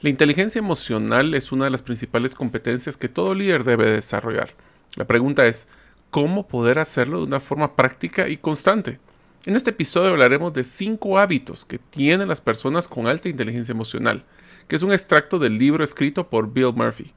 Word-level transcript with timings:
La 0.00 0.10
inteligencia 0.10 0.58
emocional 0.58 1.32
es 1.32 1.52
una 1.52 1.64
de 1.64 1.70
las 1.70 1.80
principales 1.80 2.34
competencias 2.34 2.98
que 2.98 3.08
todo 3.08 3.34
líder 3.34 3.64
debe 3.64 3.88
desarrollar. 3.88 4.50
La 4.94 5.06
pregunta 5.06 5.46
es, 5.46 5.68
¿cómo 6.10 6.46
poder 6.48 6.78
hacerlo 6.78 7.20
de 7.20 7.24
una 7.24 7.40
forma 7.40 7.76
práctica 7.76 8.28
y 8.28 8.36
constante? 8.36 9.00
En 9.46 9.56
este 9.56 9.70
episodio 9.70 10.10
hablaremos 10.10 10.52
de 10.52 10.64
5 10.64 11.18
hábitos 11.18 11.64
que 11.64 11.78
tienen 11.78 12.28
las 12.28 12.42
personas 12.42 12.88
con 12.88 13.06
alta 13.06 13.30
inteligencia 13.30 13.72
emocional, 13.72 14.24
que 14.68 14.76
es 14.76 14.82
un 14.82 14.92
extracto 14.92 15.38
del 15.38 15.58
libro 15.58 15.82
escrito 15.82 16.28
por 16.28 16.52
Bill 16.52 16.74
Murphy. 16.74 17.14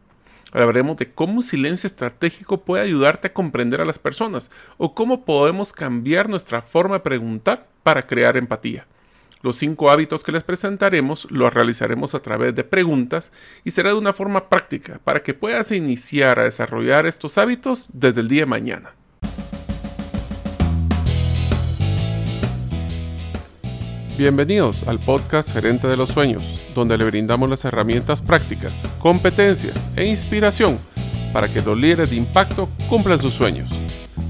Hablaremos 0.54 0.96
de 0.96 1.12
cómo 1.12 1.34
un 1.34 1.44
silencio 1.44 1.86
estratégico 1.86 2.62
puede 2.62 2.84
ayudarte 2.84 3.28
a 3.28 3.34
comprender 3.34 3.82
a 3.82 3.86
las 3.86 4.00
personas 4.00 4.52
o 4.78 4.96
cómo 4.96 5.26
podemos 5.26 5.74
cambiar 5.74 6.30
nuestra 6.30 6.62
forma 6.62 6.96
de 6.96 7.02
preguntar 7.02 7.68
para 7.84 8.08
crear 8.08 8.38
empatía. 8.38 8.88
Los 9.42 9.56
cinco 9.56 9.90
hábitos 9.90 10.26
que 10.26 10.34
les 10.34 10.44
presentaremos 10.44 11.26
los 11.32 11.54
realizaremos 11.54 12.14
a 12.14 12.22
través 12.22 12.54
de 12.56 12.66
preguntas 12.66 13.32
y 13.64 13.72
será 13.72 13.92
de 13.92 13.96
una 13.96 14.12
forma 14.12 14.50
práctica 14.50 15.00
para 15.02 15.24
que 15.24 15.34
puedas 15.34 15.72
iniciar 15.72 16.40
a 16.40 16.44
desarrollar 16.44 17.06
estos 17.06 17.38
hábitos 17.38 17.90
desde 17.94 18.20
el 18.20 18.28
día 18.28 18.42
de 18.42 18.46
mañana. 18.48 18.94
Bienvenidos 24.18 24.84
al 24.86 25.00
podcast 25.00 25.54
Gerente 25.54 25.88
de 25.88 25.96
los 25.96 26.10
Sueños, 26.10 26.62
donde 26.76 26.98
le 26.98 27.06
brindamos 27.06 27.50
las 27.50 27.64
herramientas 27.64 28.22
prácticas, 28.22 28.90
competencias 29.00 29.90
e 29.96 30.06
inspiración 30.06 30.78
para 31.32 31.48
que 31.48 31.62
los 31.62 31.78
líderes 31.78 32.10
de 32.10 32.18
impacto 32.18 32.68
cumplan 32.90 33.22
sus 33.22 33.36
sueños. 33.36 33.70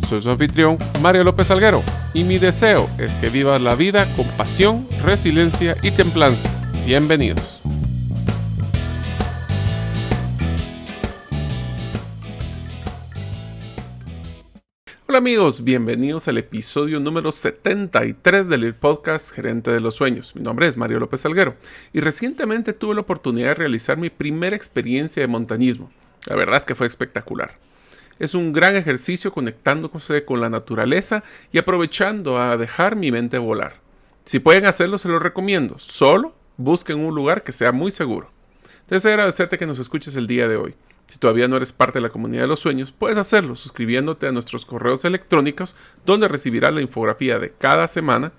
Soy 0.09 0.23
su 0.23 0.31
anfitrión, 0.31 0.79
Mario 1.03 1.23
López 1.23 1.51
Alguero, 1.51 1.83
y 2.15 2.23
mi 2.23 2.39
deseo 2.39 2.89
es 2.97 3.13
que 3.17 3.29
vivas 3.29 3.61
la 3.61 3.75
vida 3.75 4.11
con 4.15 4.27
pasión, 4.37 4.87
resiliencia 5.03 5.77
y 5.83 5.91
templanza. 5.91 6.49
Bienvenidos. 6.83 7.61
Hola 15.05 15.19
amigos, 15.19 15.63
bienvenidos 15.63 16.27
al 16.27 16.39
episodio 16.39 16.99
número 16.99 17.31
73 17.31 18.49
del 18.49 18.73
podcast 18.73 19.31
Gerente 19.31 19.69
de 19.69 19.79
los 19.79 19.93
Sueños. 19.93 20.35
Mi 20.35 20.41
nombre 20.41 20.65
es 20.65 20.75
Mario 20.75 20.99
López 20.99 21.23
Alguero 21.27 21.55
y 21.93 21.99
recientemente 21.99 22.73
tuve 22.73 22.95
la 22.95 23.01
oportunidad 23.01 23.49
de 23.49 23.53
realizar 23.53 23.97
mi 23.97 24.09
primera 24.09 24.55
experiencia 24.55 25.21
de 25.21 25.27
montañismo. 25.27 25.91
La 26.25 26.35
verdad 26.35 26.57
es 26.57 26.65
que 26.65 26.73
fue 26.73 26.87
espectacular. 26.87 27.68
Es 28.19 28.33
un 28.33 28.51
gran 28.53 28.75
ejercicio 28.75 29.31
conectándose 29.31 30.25
con 30.25 30.41
la 30.41 30.49
naturaleza 30.49 31.23
y 31.51 31.57
aprovechando 31.57 32.37
a 32.37 32.57
dejar 32.57 32.95
mi 32.95 33.11
mente 33.11 33.37
volar. 33.37 33.77
Si 34.25 34.39
pueden 34.39 34.65
hacerlo, 34.65 34.97
se 34.97 35.07
lo 35.07 35.19
recomiendo. 35.19 35.79
Solo 35.79 36.35
busquen 36.57 36.99
un 36.99 37.15
lugar 37.15 37.43
que 37.43 37.53
sea 37.53 37.71
muy 37.71 37.91
seguro. 37.91 38.29
Deseo 38.89 39.11
agradecerte 39.11 39.57
que 39.57 39.65
nos 39.65 39.79
escuches 39.79 40.15
el 40.15 40.27
día 40.27 40.47
de 40.47 40.57
hoy. 40.57 40.75
Si 41.07 41.17
todavía 41.17 41.47
no 41.47 41.55
eres 41.57 41.73
parte 41.73 41.97
de 41.99 42.03
la 42.03 42.09
comunidad 42.09 42.43
de 42.43 42.47
los 42.47 42.59
sueños, 42.59 42.91
puedes 42.91 43.17
hacerlo 43.17 43.55
suscribiéndote 43.55 44.27
a 44.27 44.31
nuestros 44.31 44.65
correos 44.65 45.05
electrónicos 45.05 45.75
donde 46.05 46.27
recibirás 46.27 46.73
la 46.73 46.81
infografía 46.81 47.39
de 47.39 47.51
cada 47.57 47.87
semana 47.87 48.31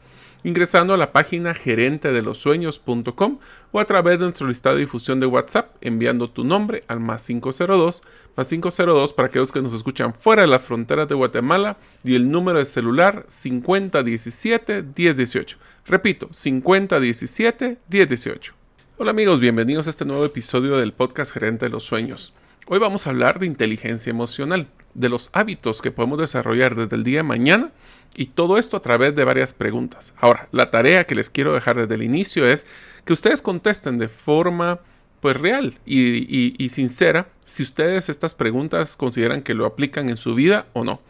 ingresando 0.45 0.95
a 0.95 0.97
la 0.97 1.13
página 1.13 1.55
gerentedelosueños.com 1.55 3.39
o 3.73 3.81
a 3.81 3.85
través 3.85 4.19
de 4.19 4.25
nuestro 4.25 4.49
listado 4.49 4.77
de 4.77 4.83
difusión 4.83 5.21
de 5.21 5.27
WhatsApp 5.27 5.77
enviando 5.81 6.31
tu 6.31 6.45
nombre 6.45 6.85
al 6.89 7.01
más 7.01 7.27
502 7.27 8.03
más 8.37 8.49
502 8.49 9.13
para 9.13 9.29
aquellos 9.29 9.53
que 9.53 9.63
nos 9.63 9.75
escuchan 9.75 10.15
fuera 10.15 10.43
de 10.43 10.49
las 10.49 10.63
fronteras 10.63 11.09
de 11.09 11.15
Guatemala 11.15 11.77
y 12.05 12.15
el 12.15 12.31
número 12.31 12.59
de 12.59 12.65
celular 12.65 13.25
5017 13.29 14.83
1018. 14.83 15.59
Repito, 15.87 16.29
5017 16.33 17.79
1018. 17.89 18.55
Hola 18.99 19.11
amigos, 19.11 19.41
bienvenidos 19.41 19.87
a 19.87 19.91
este 19.91 20.05
nuevo 20.05 20.25
episodio 20.25 20.77
del 20.77 20.93
podcast 20.93 21.33
Gerente 21.33 21.67
de 21.67 21.71
los 21.71 21.85
Sueños. 21.85 22.35
Hoy 22.67 22.79
vamos 22.79 23.07
a 23.07 23.11
hablar 23.11 23.39
de 23.39 23.47
inteligencia 23.47 24.11
emocional, 24.11 24.69
de 24.95 25.09
los 25.09 25.31
hábitos 25.33 25.83
que 25.83 25.91
podemos 25.91 26.19
desarrollar 26.19 26.75
desde 26.75 26.97
el 26.97 27.05
día 27.05 27.19
de 27.19 27.25
mañana 27.25 27.71
y 28.17 28.27
todo 28.27 28.59
esto 28.59 28.77
a 28.77 28.83
través 28.83 29.15
de 29.15 29.25
varias 29.25 29.55
preguntas. 29.55 30.15
Ahora, 30.21 30.49
la 30.53 30.71
tarea 30.71 31.05
que 31.05 31.15
les 31.15 31.31
quiero 31.31 31.55
dejar 31.55 31.77
desde 31.77 31.95
el 31.95 32.03
inicio 32.03 32.47
es 32.47 32.67
que 33.05 33.13
ustedes 33.13 33.43
contesten 33.43 33.99
de 33.99 34.09
forma 34.09 34.81
pues 35.21 35.37
real 35.37 35.79
y, 35.85 36.69
sincera 36.71 37.29
si 37.45 37.63
ustedes 37.63 38.09
estas 38.09 38.35
preguntas 38.35 38.97
consideran 38.97 39.43
que 39.43 39.55
lo 39.55 39.67
aplican 39.67 40.09
en 40.09 40.17
su 40.17 40.35
vida 40.35 40.67
o 40.73 40.85
no. 40.85 41.01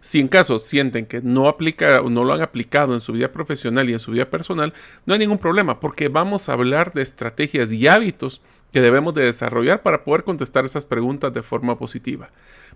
Si 0.00 0.20
en 0.20 0.28
caso 0.28 0.58
sienten 0.58 1.06
que 1.06 1.20
no 1.20 1.48
aplica 1.48 2.00
o 2.00 2.08
no 2.08 2.24
lo 2.24 2.32
han 2.32 2.40
aplicado 2.40 2.94
en 2.94 3.00
su 3.00 3.12
vida 3.12 3.32
profesional 3.32 3.90
y 3.90 3.92
en 3.92 3.98
su 3.98 4.12
vida 4.12 4.30
personal, 4.30 4.72
no 5.06 5.12
hay 5.12 5.18
ningún 5.18 5.38
problema 5.38 5.80
porque 5.80 6.08
vamos 6.08 6.48
a 6.48 6.52
hablar 6.52 6.92
de 6.92 7.02
estrategias 7.02 7.72
y 7.72 7.88
hábitos 7.88 8.40
que 8.72 8.80
debemos 8.80 9.14
de 9.14 9.24
desarrollar 9.24 9.82
para 9.82 10.04
poder 10.04 10.24
contestar 10.24 10.64
esas 10.64 10.84
preguntas 10.84 11.34
de 11.34 11.42
forma 11.42 11.78
positiva. 11.78 12.30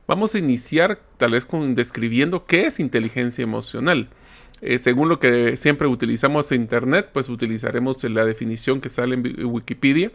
Vamos 0.09 0.35
a 0.35 0.39
iniciar 0.39 1.01
tal 1.17 1.31
vez 1.31 1.47
con 1.47 1.77
describiendo 1.77 2.45
qué 2.45 2.67
es 2.67 2.81
inteligencia 2.81 3.45
emocional. 3.45 4.09
Eh, 4.61 4.79
según 4.79 5.09
lo 5.09 5.21
que 5.21 5.57
siempre 5.57 5.87
utilizamos 5.87 6.51
en 6.51 6.63
Internet, 6.63 7.11
pues 7.13 7.29
utilizaremos 7.29 8.03
la 8.05 8.25
definición 8.25 8.81
que 8.81 8.89
sale 8.89 9.15
en 9.15 9.47
Wikipedia 9.47 10.11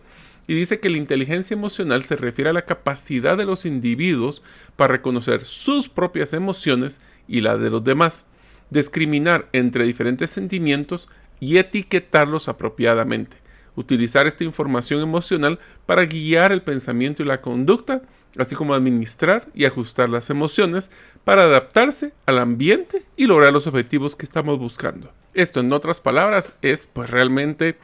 y 0.46 0.56
dice 0.56 0.80
que 0.80 0.90
la 0.90 0.98
inteligencia 0.98 1.56
emocional 1.56 2.04
se 2.04 2.18
refiere 2.18 2.50
a 2.50 2.54
la 2.54 2.66
capacidad 2.66 3.38
de 3.38 3.46
los 3.46 3.66
individuos 3.66 4.42
para 4.76 4.94
reconocer 4.94 5.46
sus 5.46 5.88
propias 5.88 6.34
emociones 6.34 7.00
y 7.28 7.42
la 7.42 7.58
de 7.58 7.70
los 7.70 7.84
demás, 7.84 8.26
discriminar 8.70 9.48
entre 9.54 9.86
diferentes 9.86 10.32
sentimientos 10.32 11.10
y 11.40 11.58
etiquetarlos 11.58 12.50
apropiadamente 12.50 13.38
utilizar 13.78 14.26
esta 14.26 14.44
información 14.44 15.02
emocional 15.02 15.60
para 15.86 16.04
guiar 16.04 16.52
el 16.52 16.64
pensamiento 16.64 17.22
y 17.22 17.28
la 17.28 17.42
conducta, 17.42 18.02
así 18.38 18.56
como 18.56 18.74
administrar 18.74 19.48
y 19.54 19.66
ajustar 19.66 20.10
las 20.10 20.30
emociones 20.32 20.90
para 21.24 21.44
adaptarse 21.44 22.12
al 22.26 22.40
ambiente 22.40 23.04
y 23.16 23.28
lograr 23.28 23.54
los 23.54 23.68
objetivos 23.68 24.16
que 24.16 24.26
estamos 24.26 24.58
buscando. 24.58 25.14
Esto, 25.36 25.60
en 25.60 25.72
otras 25.72 26.02
palabras, 26.02 26.56
es 26.64 26.88
pues 26.88 27.10
realmente 27.10 27.78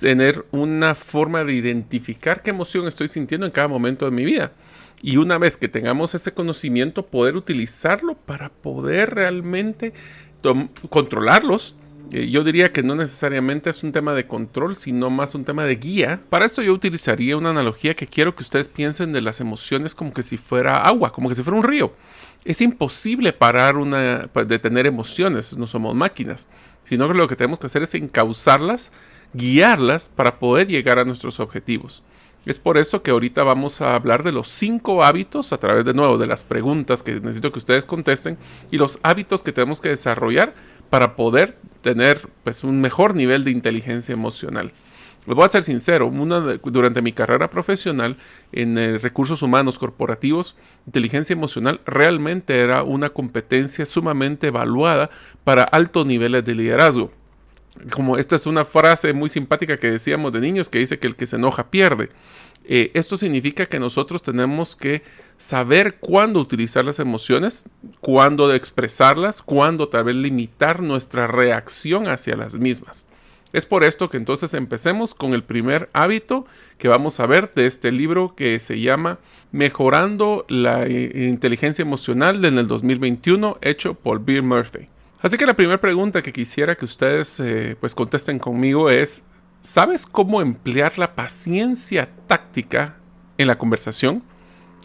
tener 0.00 0.44
una 0.50 0.96
forma 0.96 1.44
de 1.44 1.52
identificar 1.52 2.42
qué 2.42 2.50
emoción 2.50 2.88
estoy 2.88 3.06
sintiendo 3.06 3.46
en 3.46 3.52
cada 3.52 3.68
momento 3.68 4.04
de 4.04 4.10
mi 4.10 4.24
vida. 4.24 4.52
Y 5.00 5.18
una 5.18 5.38
vez 5.38 5.56
que 5.56 5.68
tengamos 5.68 6.16
ese 6.16 6.32
conocimiento, 6.32 7.06
poder 7.06 7.36
utilizarlo 7.36 8.14
para 8.14 8.48
poder 8.48 9.14
realmente 9.14 9.92
controlarlos 10.90 11.76
yo 12.10 12.44
diría 12.44 12.72
que 12.72 12.82
no 12.82 12.94
necesariamente 12.94 13.70
es 13.70 13.82
un 13.82 13.92
tema 13.92 14.14
de 14.14 14.26
control, 14.26 14.76
sino 14.76 15.10
más 15.10 15.34
un 15.34 15.44
tema 15.44 15.64
de 15.64 15.76
guía. 15.76 16.20
Para 16.30 16.44
esto 16.44 16.62
yo 16.62 16.72
utilizaría 16.72 17.36
una 17.36 17.50
analogía 17.50 17.94
que 17.94 18.06
quiero 18.06 18.36
que 18.36 18.42
ustedes 18.42 18.68
piensen 18.68 19.12
de 19.12 19.20
las 19.20 19.40
emociones 19.40 19.94
como 19.94 20.12
que 20.12 20.22
si 20.22 20.36
fuera 20.36 20.76
agua, 20.76 21.12
como 21.12 21.28
que 21.28 21.34
si 21.34 21.42
fuera 21.42 21.58
un 21.58 21.64
río. 21.64 21.92
Es 22.44 22.60
imposible 22.60 23.32
parar 23.32 23.76
una, 23.76 24.30
de 24.46 24.58
tener 24.58 24.86
emociones, 24.86 25.56
no 25.56 25.66
somos 25.66 25.94
máquinas, 25.94 26.46
sino 26.84 27.08
que 27.08 27.14
lo 27.14 27.26
que 27.26 27.34
tenemos 27.34 27.58
que 27.58 27.66
hacer 27.66 27.82
es 27.82 27.94
encauzarlas, 27.94 28.92
guiarlas 29.32 30.08
para 30.08 30.38
poder 30.38 30.68
llegar 30.68 31.00
a 31.00 31.04
nuestros 31.04 31.40
objetivos. 31.40 32.04
Es 32.46 32.60
por 32.60 32.78
eso 32.78 33.02
que 33.02 33.10
ahorita 33.10 33.42
vamos 33.42 33.80
a 33.80 33.96
hablar 33.96 34.22
de 34.22 34.30
los 34.30 34.46
cinco 34.46 35.02
hábitos 35.02 35.52
a 35.52 35.58
través 35.58 35.84
de 35.84 35.94
nuevo 35.94 36.16
de 36.16 36.28
las 36.28 36.44
preguntas 36.44 37.02
que 37.02 37.14
necesito 37.14 37.50
que 37.50 37.58
ustedes 37.58 37.86
contesten 37.86 38.38
y 38.70 38.78
los 38.78 39.00
hábitos 39.02 39.42
que 39.42 39.50
tenemos 39.50 39.80
que 39.80 39.88
desarrollar 39.88 40.54
para 40.90 41.16
poder 41.16 41.58
tener 41.82 42.28
pues, 42.44 42.64
un 42.64 42.80
mejor 42.80 43.14
nivel 43.14 43.44
de 43.44 43.50
inteligencia 43.50 44.12
emocional. 44.12 44.72
Les 45.26 45.34
voy 45.34 45.44
a 45.44 45.48
ser 45.48 45.64
sincero, 45.64 46.08
durante 46.64 47.02
mi 47.02 47.12
carrera 47.12 47.50
profesional 47.50 48.16
en 48.52 48.78
eh, 48.78 48.98
recursos 48.98 49.42
humanos 49.42 49.76
corporativos, 49.76 50.54
inteligencia 50.86 51.34
emocional 51.34 51.80
realmente 51.84 52.60
era 52.60 52.84
una 52.84 53.10
competencia 53.10 53.86
sumamente 53.86 54.46
evaluada 54.48 55.10
para 55.42 55.64
altos 55.64 56.06
niveles 56.06 56.44
de 56.44 56.54
liderazgo. 56.54 57.10
Como 57.90 58.18
esta 58.18 58.36
es 58.36 58.46
una 58.46 58.64
frase 58.64 59.12
muy 59.12 59.28
simpática 59.28 59.76
que 59.76 59.90
decíamos 59.90 60.32
de 60.32 60.40
niños 60.40 60.68
que 60.68 60.78
dice 60.78 60.98
que 60.98 61.06
el 61.06 61.16
que 61.16 61.26
se 61.26 61.36
enoja 61.36 61.70
pierde. 61.70 62.10
Eh, 62.64 62.90
esto 62.94 63.16
significa 63.16 63.66
que 63.66 63.78
nosotros 63.78 64.22
tenemos 64.22 64.74
que 64.74 65.02
saber 65.38 65.96
cuándo 65.98 66.40
utilizar 66.40 66.84
las 66.84 66.98
emociones, 66.98 67.64
cuándo 68.00 68.52
expresarlas, 68.52 69.40
cuándo 69.42 69.88
tal 69.88 70.04
vez 70.04 70.16
limitar 70.16 70.82
nuestra 70.82 71.26
reacción 71.26 72.08
hacia 72.08 72.36
las 72.36 72.54
mismas. 72.54 73.06
Es 73.52 73.64
por 73.64 73.84
esto 73.84 74.10
que 74.10 74.16
entonces 74.16 74.52
empecemos 74.54 75.14
con 75.14 75.32
el 75.32 75.44
primer 75.44 75.88
hábito 75.92 76.44
que 76.78 76.88
vamos 76.88 77.20
a 77.20 77.26
ver 77.26 77.52
de 77.54 77.66
este 77.66 77.92
libro 77.92 78.34
que 78.34 78.58
se 78.58 78.80
llama 78.80 79.18
Mejorando 79.52 80.44
la 80.48 80.84
eh, 80.84 81.28
inteligencia 81.28 81.82
emocional 81.82 82.44
en 82.44 82.58
el 82.58 82.66
2021 82.66 83.58
hecho 83.62 83.94
por 83.94 84.24
Bill 84.24 84.42
Murphy. 84.42 84.88
Así 85.26 85.38
que 85.38 85.44
la 85.44 85.54
primera 85.54 85.80
pregunta 85.80 86.22
que 86.22 86.32
quisiera 86.32 86.76
que 86.76 86.84
ustedes 86.84 87.40
eh, 87.40 87.76
pues 87.80 87.96
contesten 87.96 88.38
conmigo 88.38 88.90
es 88.90 89.24
¿Sabes 89.60 90.06
cómo 90.06 90.40
emplear 90.40 90.96
la 90.96 91.16
paciencia 91.16 92.08
táctica 92.28 92.94
en 93.36 93.48
la 93.48 93.58
conversación? 93.58 94.22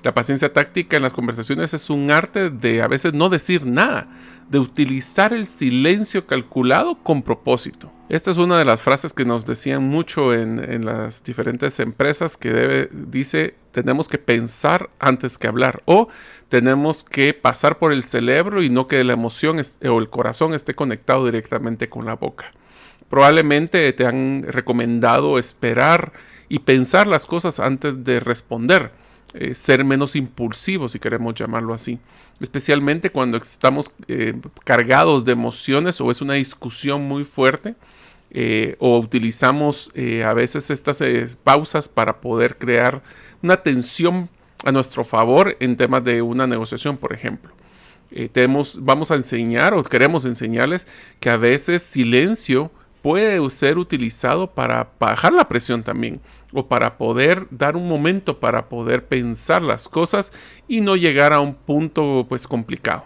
La 0.02 0.16
paciencia 0.16 0.52
táctica 0.52 0.98
en 0.98 1.04
las 1.04 1.14
conversaciones 1.14 1.76
es 1.76 1.92
un 1.92 2.10
arte 2.10 2.50
de 2.50 2.82
a 2.82 2.88
veces 2.88 3.14
no 3.14 3.30
decir 3.30 3.68
nada, 3.68 4.08
de 4.50 4.58
utilizar 4.58 5.34
el 5.34 5.46
silencio 5.46 6.26
calculado 6.26 6.98
con 7.04 7.22
propósito. 7.22 7.92
Esta 8.12 8.30
es 8.30 8.38
una 8.38 8.60
de 8.60 8.66
las 8.66 8.82
frases 8.82 9.14
que 9.14 9.24
nos 9.24 9.46
decían 9.46 9.84
mucho 9.84 10.34
en, 10.34 10.84
las 10.84 11.24
diferentes 11.24 11.80
empresas 11.80 12.36
que 12.36 12.52
debe, 12.52 12.90
dice, 12.92 13.56
tenemos 13.72 14.10
que 14.10 14.18
pensar 14.18 14.90
antes 15.00 15.38
que 15.38 15.48
hablar 15.48 15.82
o 15.86 16.10
tenemos 16.50 17.06
que 17.06 17.34
pasar 17.34 17.80
por 17.80 17.94
el 17.94 18.04
cerebro 18.04 18.64
y 18.64 18.70
no 18.70 18.90
que 18.90 19.02
la 19.06 19.14
emoción 19.14 19.62
o 19.62 19.98
el 19.98 20.10
corazón 20.10 20.54
esté 20.54 20.76
conectado 20.76 21.26
directamente 21.26 21.88
con 21.88 22.06
la 22.06 22.18
boca. 22.18 22.52
Probablemente 23.10 23.94
te 23.94 24.06
han 24.06 24.44
recomendado 24.46 25.40
esperar 25.40 26.12
y 26.50 26.60
pensar 26.60 27.08
las 27.08 27.26
cosas 27.26 27.62
antes 27.62 28.04
de 28.04 28.20
responder 28.20 28.92
eh, 29.34 29.56
ser 29.56 29.86
menos 29.86 30.18
impulsivos, 30.18 30.92
si 30.92 31.00
queremos 31.00 31.36
llamarlo 31.36 31.74
así. 31.74 32.00
Especialmente 32.42 33.12
cuando 33.12 33.38
estamos 33.38 33.94
eh, 34.10 34.34
cargados 34.66 35.24
de 35.24 35.32
emociones 35.32 36.02
o 36.02 36.12
es 36.12 36.22
una 36.22 36.34
discusión 36.34 37.04
muy 37.04 37.24
fuerte. 37.24 37.76
Eh, 38.34 38.78
o 38.80 38.98
utilizamos 38.98 39.92
a 40.26 40.34
veces 40.34 40.70
estas 40.70 41.04
pausas 41.44 41.90
para 41.90 42.22
poder 42.22 42.58
crear 42.58 43.04
una 43.44 43.58
tensión 43.58 44.30
a 44.64 44.72
nuestro 44.72 45.04
favor 45.04 45.58
en 45.60 45.76
temas 45.76 46.06
de 46.06 46.22
una 46.22 46.48
negociación, 46.48 46.96
por 46.96 47.12
ejemplo. 47.12 47.52
tenemos, 48.32 48.80
vamos 48.82 49.12
a 49.12 49.16
enseñar 49.16 49.74
o 49.74 49.84
queremos 49.84 50.24
enseñarles 50.24 50.88
que 51.20 51.30
a 51.30 51.36
veces 51.36 51.84
silencio 51.84 52.72
puede 53.02 53.50
ser 53.50 53.78
utilizado 53.78 54.52
para 54.52 54.92
bajar 55.00 55.34
la 55.34 55.48
presión 55.48 55.84
también 55.84 56.22
o 56.54 56.68
para 56.68 56.98
poder 56.98 57.48
dar 57.50 57.76
un 57.76 57.88
momento 57.88 58.40
para 58.40 58.70
poder 58.70 59.06
pensar 59.06 59.62
las 59.62 59.88
cosas 59.88 60.32
y 60.68 60.82
no 60.82 60.96
llegar 60.96 61.34
a 61.34 61.40
un 61.40 61.56
punto 61.56 62.26
pues 62.30 62.48
complicado. 62.48 63.06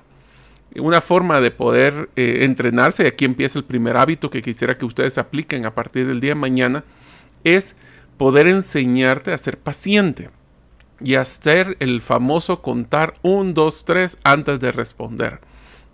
Una 0.77 0.99
forma 0.99 1.39
de 1.39 1.51
poder 1.51 2.09
eh, 2.17 2.39
entrenarse, 2.41 3.03
y 3.03 3.07
aquí 3.07 3.23
empieza 3.23 3.57
el 3.57 3.63
primer 3.63 3.95
hábito 3.95 4.29
que 4.29 4.41
quisiera 4.41 4.77
que 4.77 4.85
ustedes 4.85 5.17
apliquen 5.17 5.65
a 5.65 5.73
partir 5.73 6.05
del 6.05 6.19
día 6.19 6.31
de 6.31 6.35
mañana, 6.35 6.83
es 7.45 7.77
poder 8.17 8.47
enseñarte 8.47 9.31
a 9.31 9.37
ser 9.37 9.57
paciente 9.57 10.29
y 10.99 11.15
hacer 11.15 11.77
el 11.79 12.01
famoso 12.01 12.61
contar 12.61 13.15
un, 13.21 13.53
dos, 13.53 13.85
tres 13.85 14.17
antes 14.23 14.59
de 14.59 14.71
responder. 14.73 15.39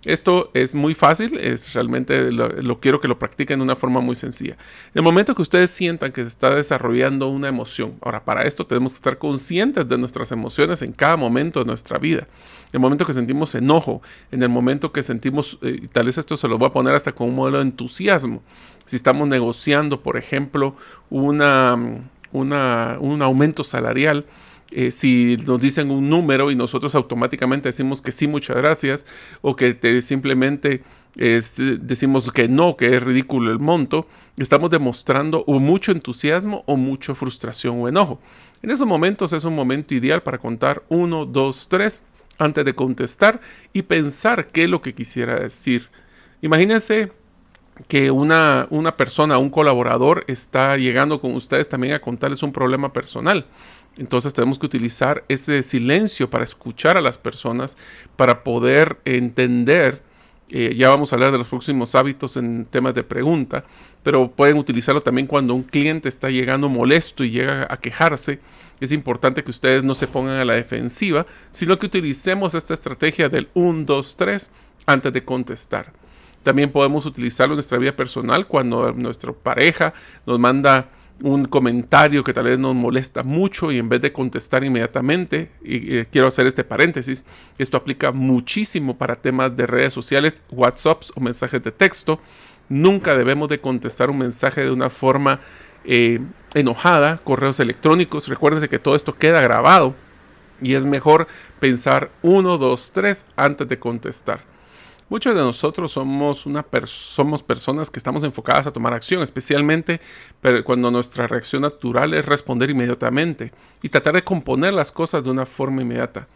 Esto 0.04 0.50
es 0.52 0.74
muy 0.74 0.96
fácil, 0.96 1.38
es 1.38 1.72
realmente 1.74 2.32
lo, 2.32 2.80
quiero 2.80 3.00
que 3.00 3.06
lo 3.06 3.20
practiquen 3.20 3.60
de 3.60 3.62
una 3.62 3.76
forma 3.76 4.00
muy 4.00 4.16
sencilla. 4.16 4.54
En 4.54 4.96
el 4.96 5.02
momento 5.02 5.32
que 5.32 5.42
ustedes 5.42 5.70
sientan 5.70 6.10
que 6.10 6.22
se 6.22 6.28
está 6.28 6.52
desarrollando 6.52 7.28
una 7.28 7.46
emoción, 7.46 7.94
ahora 8.00 8.24
para 8.24 8.42
esto 8.42 8.66
tenemos 8.66 8.92
que 8.92 8.96
estar 8.96 9.18
conscientes 9.18 9.88
de 9.88 9.96
nuestras 9.96 10.32
emociones 10.32 10.82
en 10.82 10.92
cada 10.92 11.16
momento 11.16 11.60
de 11.60 11.66
nuestra 11.66 11.98
vida. 11.98 12.26
En 12.66 12.74
el 12.74 12.80
momento 12.80 13.06
que 13.06 13.12
sentimos 13.12 13.54
enojo, 13.54 14.02
en 14.32 14.42
el 14.42 14.48
momento 14.48 14.90
que 14.90 15.04
sentimos, 15.04 15.58
eh, 15.62 15.86
tal 15.92 16.06
vez 16.06 16.18
esto 16.18 16.36
se 16.36 16.48
lo 16.48 16.58
voy 16.58 16.66
a 16.66 16.72
poner 16.72 16.96
hasta 16.96 17.12
con 17.12 17.28
un 17.28 17.36
modelo 17.36 17.58
de 17.58 17.64
entusiasmo. 17.64 18.42
Si 18.86 18.96
estamos 18.96 19.28
negociando, 19.28 20.02
por 20.02 20.16
ejemplo, 20.16 20.74
una, 21.10 21.78
una, 22.32 22.96
un 22.98 23.22
aumento 23.22 23.62
salarial, 23.62 24.26
eh, 24.74 24.90
si 24.90 25.36
nos 25.46 25.60
dicen 25.60 25.90
un 25.90 26.08
número 26.08 26.50
y 26.50 26.56
nosotros 26.56 26.94
automáticamente 26.94 27.68
decimos 27.68 28.02
que 28.02 28.12
sí, 28.12 28.26
muchas 28.26 28.56
gracias, 28.56 29.06
o 29.40 29.56
que 29.56 30.02
simplemente 30.02 30.82
decimos 31.14 32.32
que 32.32 32.48
no, 32.48 32.76
que 32.76 32.96
es 32.96 33.02
ridículo 33.02 33.52
el 33.52 33.58
monto, 33.58 34.06
estamos 34.38 34.70
demostrando 34.70 35.44
o 35.46 35.58
mucho 35.58 35.92
entusiasmo 35.92 36.64
o 36.66 36.76
mucha 36.76 37.14
frustración 37.14 37.80
o 37.80 37.88
enojo. 37.88 38.18
En 38.62 38.70
esos 38.70 38.86
momentos 38.86 39.32
es 39.32 39.44
un 39.44 39.54
momento 39.54 39.94
ideal 39.94 40.22
para 40.22 40.38
contar 40.38 40.82
uno, 40.88 41.26
dos, 41.26 41.68
tres 41.68 42.02
antes 42.38 42.64
de 42.64 42.74
contestar 42.74 43.40
y 43.72 43.82
pensar 43.82 44.48
qué 44.48 44.64
es 44.64 44.70
lo 44.70 44.80
que 44.80 44.94
quisiera 44.94 45.38
decir. 45.38 45.88
Imagínense 46.40 47.12
que 47.88 48.10
una, 48.10 48.66
una 48.70 48.96
persona, 48.96 49.38
un 49.38 49.50
colaborador 49.50 50.24
está 50.28 50.76
llegando 50.76 51.20
con 51.20 51.34
ustedes 51.34 51.68
también 51.68 51.94
a 51.94 52.00
contarles 52.00 52.42
un 52.42 52.52
problema 52.52 52.92
personal. 52.92 53.46
Entonces 53.98 54.32
tenemos 54.32 54.58
que 54.58 54.66
utilizar 54.66 55.24
ese 55.28 55.62
silencio 55.62 56.30
para 56.30 56.44
escuchar 56.44 56.96
a 56.96 57.00
las 57.00 57.18
personas, 57.18 57.76
para 58.16 58.42
poder 58.42 58.98
entender. 59.04 60.02
Eh, 60.48 60.74
ya 60.76 60.90
vamos 60.90 61.12
a 61.12 61.16
hablar 61.16 61.32
de 61.32 61.38
los 61.38 61.46
próximos 61.46 61.94
hábitos 61.94 62.36
en 62.36 62.66
temas 62.66 62.94
de 62.94 63.02
pregunta, 63.02 63.64
pero 64.02 64.30
pueden 64.30 64.58
utilizarlo 64.58 65.00
también 65.00 65.26
cuando 65.26 65.54
un 65.54 65.62
cliente 65.62 66.10
está 66.10 66.28
llegando 66.28 66.68
molesto 66.68 67.24
y 67.24 67.30
llega 67.30 67.66
a 67.70 67.78
quejarse. 67.78 68.38
Es 68.80 68.92
importante 68.92 69.44
que 69.44 69.50
ustedes 69.50 69.82
no 69.82 69.94
se 69.94 70.08
pongan 70.08 70.38
a 70.38 70.44
la 70.44 70.54
defensiva, 70.54 71.26
sino 71.50 71.78
que 71.78 71.86
utilicemos 71.86 72.54
esta 72.54 72.74
estrategia 72.74 73.28
del 73.28 73.48
1, 73.54 73.84
2, 73.84 74.16
3 74.16 74.50
antes 74.86 75.12
de 75.12 75.24
contestar. 75.24 75.92
También 76.42 76.70
podemos 76.70 77.06
utilizarlo 77.06 77.54
en 77.54 77.56
nuestra 77.56 77.78
vida 77.78 77.94
personal 77.94 78.46
cuando 78.46 78.92
nuestra 78.92 79.32
pareja 79.32 79.94
nos 80.26 80.38
manda 80.38 80.90
un 81.22 81.44
comentario 81.44 82.24
que 82.24 82.32
tal 82.32 82.44
vez 82.44 82.58
nos 82.58 82.74
molesta 82.74 83.22
mucho 83.22 83.70
y 83.70 83.78
en 83.78 83.88
vez 83.88 84.00
de 84.00 84.12
contestar 84.12 84.64
inmediatamente, 84.64 85.50
y, 85.62 86.04
quiero 86.06 86.26
hacer 86.26 86.46
este 86.46 86.64
paréntesis, 86.64 87.24
esto 87.58 87.76
aplica 87.76 88.10
muchísimo 88.10 88.98
para 88.98 89.14
temas 89.14 89.54
de 89.56 89.66
redes 89.66 89.92
sociales, 89.92 90.42
WhatsApps 90.50 91.12
o 91.14 91.20
mensajes 91.20 91.62
de 91.62 91.70
texto. 91.70 92.18
Nunca 92.68 93.16
debemos 93.16 93.48
de 93.48 93.60
contestar 93.60 94.10
un 94.10 94.18
mensaje 94.18 94.62
de 94.64 94.70
una 94.70 94.90
forma 94.90 95.40
eh, 95.84 96.20
enojada, 96.54 97.18
correos 97.18 97.60
electrónicos. 97.60 98.28
Recuérdense 98.28 98.68
que 98.68 98.78
todo 98.78 98.96
esto 98.96 99.16
queda 99.16 99.40
grabado 99.40 99.94
y 100.60 100.74
es 100.74 100.84
mejor 100.84 101.28
pensar 101.60 102.10
uno, 102.22 102.58
dos, 102.58 102.92
tres 102.92 103.26
antes 103.36 103.68
de 103.68 103.78
contestar. 103.78 104.51
Muchos 105.08 105.34
de 105.34 105.40
nosotros 105.42 105.92
somos, 105.92 106.46
una 106.46 106.64
somos 106.86 107.42
personas 107.42 107.90
que 107.90 107.98
estamos 107.98 108.24
enfocadas 108.24 108.66
a 108.66 108.72
tomar 108.72 108.94
acción, 108.94 109.22
especialmente 109.22 110.00
cuando 110.64 110.90
nuestra 110.90 111.26
reacción 111.26 111.62
natural 111.62 112.14
es 112.14 112.24
responder 112.24 112.70
inmediatamente 112.70 113.52
y 113.82 113.90
tratar 113.90 114.14
de 114.14 114.24
componer 114.24 114.72
las 114.72 114.90
cosas 114.90 115.22
de 115.22 115.30
una 115.30 115.44
forma 115.44 115.82
inmediata. 115.82 116.28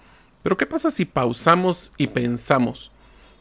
Pero 0.42 0.56
¿qué 0.56 0.66
pasa 0.66 0.90
si 0.90 1.06
pausamos 1.06 1.92
y 1.96 2.06
pensamos? 2.08 2.92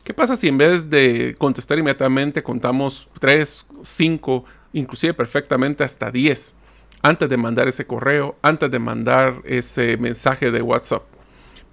¿Qué 0.05 0.13
pasa 0.13 0.35
si 0.35 0.47
en 0.47 0.57
vez 0.57 0.89
de 0.89 1.35
contestar 1.37 1.79
inmediatamente 1.79 2.41
contamos 2.41 3.09
3, 3.19 3.65
5, 3.83 4.45
inclusive 4.73 5.13
perfectamente 5.13 5.83
hasta 5.83 6.11
10 6.11 6.55
antes 7.01 7.27
de 7.27 7.37
mandar 7.37 7.67
ese 7.67 7.85
correo, 7.85 8.35
antes 8.41 8.71
de 8.71 8.79
mandar 8.79 9.41
ese 9.43 9.97
mensaje 9.97 10.51
de 10.51 10.61
WhatsApp? 10.61 11.03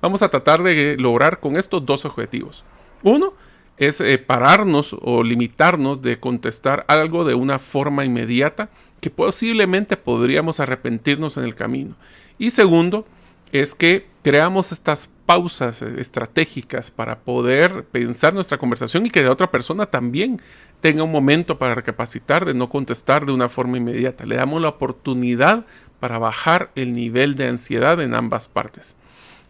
Vamos 0.00 0.22
a 0.22 0.30
tratar 0.30 0.62
de 0.62 0.96
lograr 0.98 1.38
con 1.38 1.56
estos 1.56 1.86
dos 1.86 2.04
objetivos. 2.04 2.64
Uno, 3.02 3.34
es 3.78 4.00
eh, 4.00 4.18
pararnos 4.18 4.94
o 5.00 5.22
limitarnos 5.22 6.02
de 6.02 6.20
contestar 6.20 6.84
algo 6.88 7.24
de 7.24 7.34
una 7.34 7.58
forma 7.58 8.04
inmediata 8.04 8.70
que 9.00 9.10
posiblemente 9.10 9.96
podríamos 9.96 10.60
arrepentirnos 10.60 11.36
en 11.36 11.44
el 11.44 11.54
camino. 11.54 11.96
Y 12.38 12.50
segundo, 12.50 13.06
es 13.50 13.74
que 13.74 14.06
creamos 14.22 14.72
estas 14.72 15.10
pausas 15.26 15.82
eh, 15.82 15.94
estratégicas 15.98 16.90
para 16.90 17.20
poder 17.20 17.84
pensar 17.84 18.34
nuestra 18.34 18.58
conversación 18.58 19.06
y 19.06 19.10
que 19.10 19.22
la 19.22 19.30
otra 19.30 19.50
persona 19.50 19.86
también 19.86 20.40
tenga 20.80 21.02
un 21.02 21.12
momento 21.12 21.58
para 21.58 21.74
recapacitar 21.74 22.44
de 22.44 22.54
no 22.54 22.68
contestar 22.68 23.26
de 23.26 23.32
una 23.32 23.48
forma 23.48 23.78
inmediata. 23.78 24.26
Le 24.26 24.36
damos 24.36 24.60
la 24.62 24.68
oportunidad 24.68 25.66
para 26.00 26.18
bajar 26.18 26.70
el 26.74 26.92
nivel 26.92 27.36
de 27.36 27.48
ansiedad 27.48 28.00
en 28.00 28.14
ambas 28.14 28.48
partes. 28.48 28.96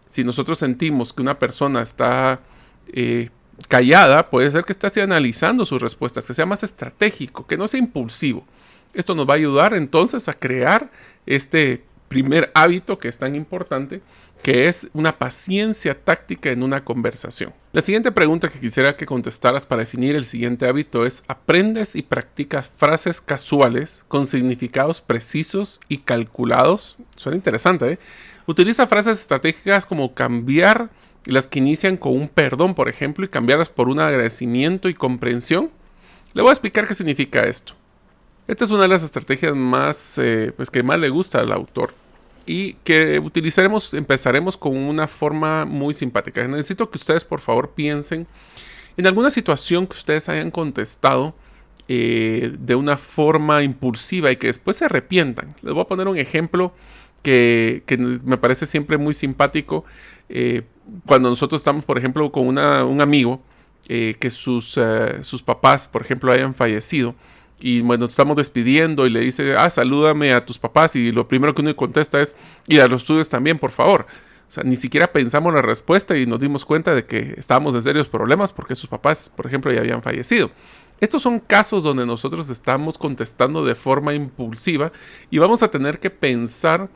Si 0.07 0.25
nosotros 0.25 0.59
sentimos 0.59 1.13
que 1.13 1.23
una 1.23 1.39
persona 1.39 1.81
está 1.81 2.41
eh, 2.93 3.31
callada, 3.69 4.31
puede 4.31 4.51
ser 4.51 4.65
que 4.65 4.73
esté 4.73 5.03
analizando 5.03 5.65
sus 5.65 5.81
respuestas, 5.81 6.27
que 6.27 6.35
sea 6.35 6.47
más 6.47 6.63
estratégico, 6.63 7.47
que 7.47 7.57
no 7.57 7.69
sea 7.69 7.81
impulsivo. 7.81 8.47
Esto 8.95 9.15
nos 9.15 9.29
va 9.29 9.35
a 9.35 9.37
ayudar 9.37 9.75
entonces 9.75 10.29
a 10.29 10.35
crear 10.35 10.91
este 11.27 11.85
primer 12.09 12.51
hábito 12.55 12.99
que 12.99 13.09
es 13.09 13.17
tan 13.17 13.35
importante, 13.35 14.03
que 14.43 14.69
es 14.69 14.89
una 14.93 15.19
paciencia 15.19 15.99
táctica 15.99 16.51
en 16.51 16.63
una 16.63 16.85
conversación. 16.85 17.55
La 17.73 17.81
siguiente 17.81 18.13
pregunta 18.13 18.51
que 18.51 18.59
quisiera 18.59 18.97
que 18.97 19.07
contestaras 19.07 19.65
para 19.65 19.81
definir 19.81 20.17
el 20.17 20.27
siguiente 20.27 20.67
hábito 20.67 21.07
es, 21.07 21.23
¿aprendes 21.27 21.97
y 21.97 22.03
practicas 22.03 22.71
frases 22.77 23.21
casuales 23.21 24.05
con 24.09 24.27
significados 24.27 25.01
precisos 25.01 25.81
y 25.89 25.99
calculados? 25.99 26.97
Suena 27.17 27.37
interesante, 27.37 27.93
¿eh? 27.93 27.99
Utiliza 28.47 28.89
frases 28.89 29.21
estratégicas 29.21 29.87
como 29.87 30.13
cambiar 30.13 30.91
las 31.25 31.49
que 31.49 31.59
inician 31.59 31.97
con 31.97 32.13
un 32.13 32.29
perdón, 32.29 32.75
por 32.75 32.89
ejemplo, 32.89 33.25
y 33.25 33.29
cambiarlas 33.29 33.69
por 33.69 33.89
un 33.89 34.01
agradecimiento 34.01 34.89
y 34.89 34.95
comprensión. 34.95 35.71
Le 36.35 36.43
voy 36.43 36.51
a 36.51 36.53
explicar 36.53 36.87
qué 36.87 36.95
significa 36.95 37.45
esto. 37.45 37.75
Esta 38.49 38.65
es 38.65 38.71
una 38.71 38.83
de 38.83 38.89
las 38.89 39.03
estrategias 39.03 39.55
más, 39.55 40.19
eh, 40.19 40.53
pues 40.57 40.71
que 40.71 40.83
más 40.83 40.99
le 40.99 41.09
gusta 41.11 41.41
al 41.41 41.53
autor 41.53 41.95
y 42.47 42.75
que 42.85 43.19
utilizaremos, 43.19 43.95
empezaremos 43.95 44.57
con 44.57 44.77
una 44.77 45.07
forma 45.07 45.65
muy 45.65 45.95
simpática. 45.95 46.47
Necesito 46.49 46.91
que 46.91 46.99
ustedes 46.99 47.25
por 47.25 47.41
favor 47.41 47.71
piensen 47.71 48.27
en 48.97 49.07
alguna 49.07 49.31
situación 49.31 49.87
que 49.87 49.97
ustedes 49.97 50.29
hayan 50.29 50.51
contestado 50.51 51.35
eh, 51.89 52.55
de 52.59 52.75
una 52.75 52.97
forma 52.97 53.63
impulsiva 53.63 54.31
y 54.31 54.37
que 54.37 54.49
después 54.49 54.77
se 54.77 54.85
arrepientan. 54.85 55.55
Les 55.63 55.73
voy 55.73 55.83
a 55.83 55.87
poner 55.87 56.09
un 56.09 56.19
ejemplo 56.19 56.75
que, 57.23 57.83
me 58.25 58.37
parece 58.37 58.67
siempre 58.67 58.99
muy 58.99 59.15
simpático 59.15 59.85
eh, 60.29 60.63
cuando 61.07 61.29
nosotros 61.31 61.61
estamos, 61.61 61.85
por 61.85 61.99
ejemplo, 61.99 62.31
con 62.33 62.47
un 62.47 63.01
amigo 63.01 63.43
eh, 63.89 64.17
que 64.21 64.31
sus, 64.31 64.79
sus 65.21 65.43
papás, 65.43 65.87
por 65.87 66.03
ejemplo, 66.03 66.33
hayan 66.33 66.55
fallecido 66.55 67.15
y 67.63 67.81
bueno, 67.81 68.07
estamos 68.07 68.37
despidiendo 68.37 69.07
y 69.07 69.11
le 69.11 69.21
dice, 69.21 69.57
ah, 69.57 69.71
salúdame 69.71 70.33
a 70.33 70.45
tus 70.45 70.59
papás 70.59 70.97
y 70.97 71.13
lo 71.13 71.29
primero 71.29 71.55
que 71.55 71.63
uno 71.63 71.75
contesta 71.77 72.21
es, 72.21 72.35
y 72.67 72.81
a 72.81 72.89
los 72.89 73.05
tuyos 73.05 73.29
también, 73.29 73.59
por 73.59 73.71
favor. 73.71 74.07
O 74.49 74.55
sea, 74.55 74.65
ni 74.65 74.77
siquiera 74.77 75.13
pensamos 75.13 75.55
la 75.55 75.63
respuesta 75.63 76.19
y 76.19 76.27
nos 76.27 76.41
dimos 76.41 76.65
cuenta 76.65 76.95
de 76.95 77.07
que 77.07 77.35
estábamos 77.39 77.75
en 77.75 77.83
serios 77.83 78.09
problemas 78.09 78.53
porque 78.53 78.75
sus 78.75 78.91
papás, 78.91 79.33
por 79.35 79.47
ejemplo, 79.47 79.73
ya 79.73 79.81
habían 79.81 80.03
fallecido. 80.03 80.51
Estos 81.01 81.23
son 81.23 81.39
casos 81.39 81.83
donde 81.83 82.05
nosotros 82.05 82.51
estamos 82.51 82.99
contestando 82.99 83.65
de 83.65 83.75
forma 83.75 84.13
impulsiva 84.13 84.93
y 85.31 85.39
vamos 85.39 85.63
a 85.63 85.71
tener 85.71 86.01
que 86.01 86.11
pensar 86.11 86.91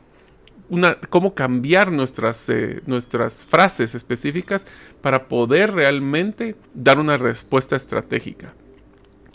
cómo 1.09 1.33
cambiar 1.33 1.91
nuestras, 1.91 2.49
eh, 2.49 2.81
nuestras 2.85 3.45
frases 3.45 3.95
específicas 3.95 4.65
para 5.01 5.27
poder 5.27 5.73
realmente 5.73 6.55
dar 6.73 6.99
una 6.99 7.17
respuesta 7.17 7.75
estratégica 7.75 8.53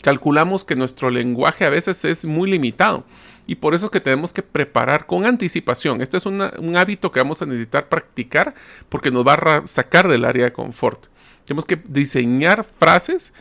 calculamos 0.02 0.64
que 0.64 0.76
nuestro 0.76 1.08
lenguaje 1.08 1.64
a 1.64 1.70
veces 1.70 2.04
es 2.04 2.26
muy 2.26 2.50
limitado 2.50 3.04
y 3.46 3.54
por 3.54 3.74
eso 3.74 3.86
es 3.86 3.92
que 3.92 4.00
tenemos 4.00 4.32
que 4.32 4.42
preparar 4.42 5.06
con 5.06 5.24
anticipación. 5.24 6.02
Este 6.02 6.16
es 6.16 6.26
un 6.26 6.76
hábito 6.76 7.10
que 7.10 7.20
vamos 7.20 7.40
a 7.40 7.46
necesitar 7.46 7.88
practicar 7.88 8.54
porque 8.88 9.10
nos 9.10 9.26
va 9.26 9.34
a 9.34 9.66
sacar 9.66 10.08
del 10.08 10.24
área 10.24 10.44
de 10.44 10.52
confort. 10.52 11.06
Tenemos 11.46 11.64
que 11.64 11.80
diseñar 11.88 12.64
frases 12.64 13.32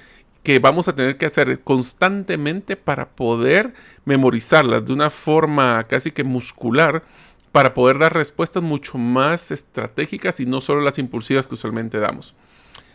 que 0.43 0.57
vamos 0.57 0.87
a 0.87 0.95
tener 0.95 1.17
que 1.17 1.27
hacer 1.27 1.61
constantemente 1.61 2.75
para 2.75 3.09
poder 3.09 3.73
memorizarlas 4.05 4.85
de 4.85 4.93
una 4.93 5.09
forma 5.11 5.83
casi 5.83 6.09
que 6.11 6.23
muscular 6.23 7.03
para 7.51 7.73
poder 7.73 7.99
dar 7.99 8.13
respuestas 8.13 8.63
mucho 8.63 8.97
más 8.97 9.51
estratégicas 9.51 10.39
y 10.39 10.45
no 10.45 10.61
solo 10.61 10.81
las 10.81 10.97
impulsivas 10.97 11.47
que 11.47 11.55
usualmente 11.55 11.99
damos. 11.99 12.33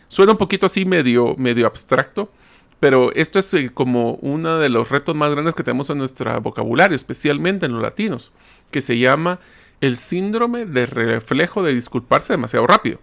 Suena 0.07 0.31
un 0.31 0.37
poquito 0.37 0.65
así 0.65 0.85
medio, 0.85 1.35
medio 1.37 1.67
abstracto, 1.67 2.31
pero 2.79 3.11
esto 3.13 3.39
es 3.39 3.53
eh, 3.53 3.71
como 3.73 4.13
uno 4.15 4.59
de 4.59 4.69
los 4.69 4.89
retos 4.89 5.15
más 5.15 5.31
grandes 5.31 5.55
que 5.55 5.63
tenemos 5.63 5.89
en 5.89 5.97
nuestro 5.97 6.39
vocabulario, 6.41 6.95
especialmente 6.95 7.65
en 7.65 7.73
los 7.73 7.81
latinos, 7.81 8.31
que 8.71 8.81
se 8.81 8.97
llama 8.97 9.39
el 9.81 9.97
síndrome 9.97 10.65
de 10.65 10.85
reflejo 10.85 11.63
de 11.63 11.73
disculparse 11.73 12.33
demasiado 12.33 12.65
rápido. 12.67 12.99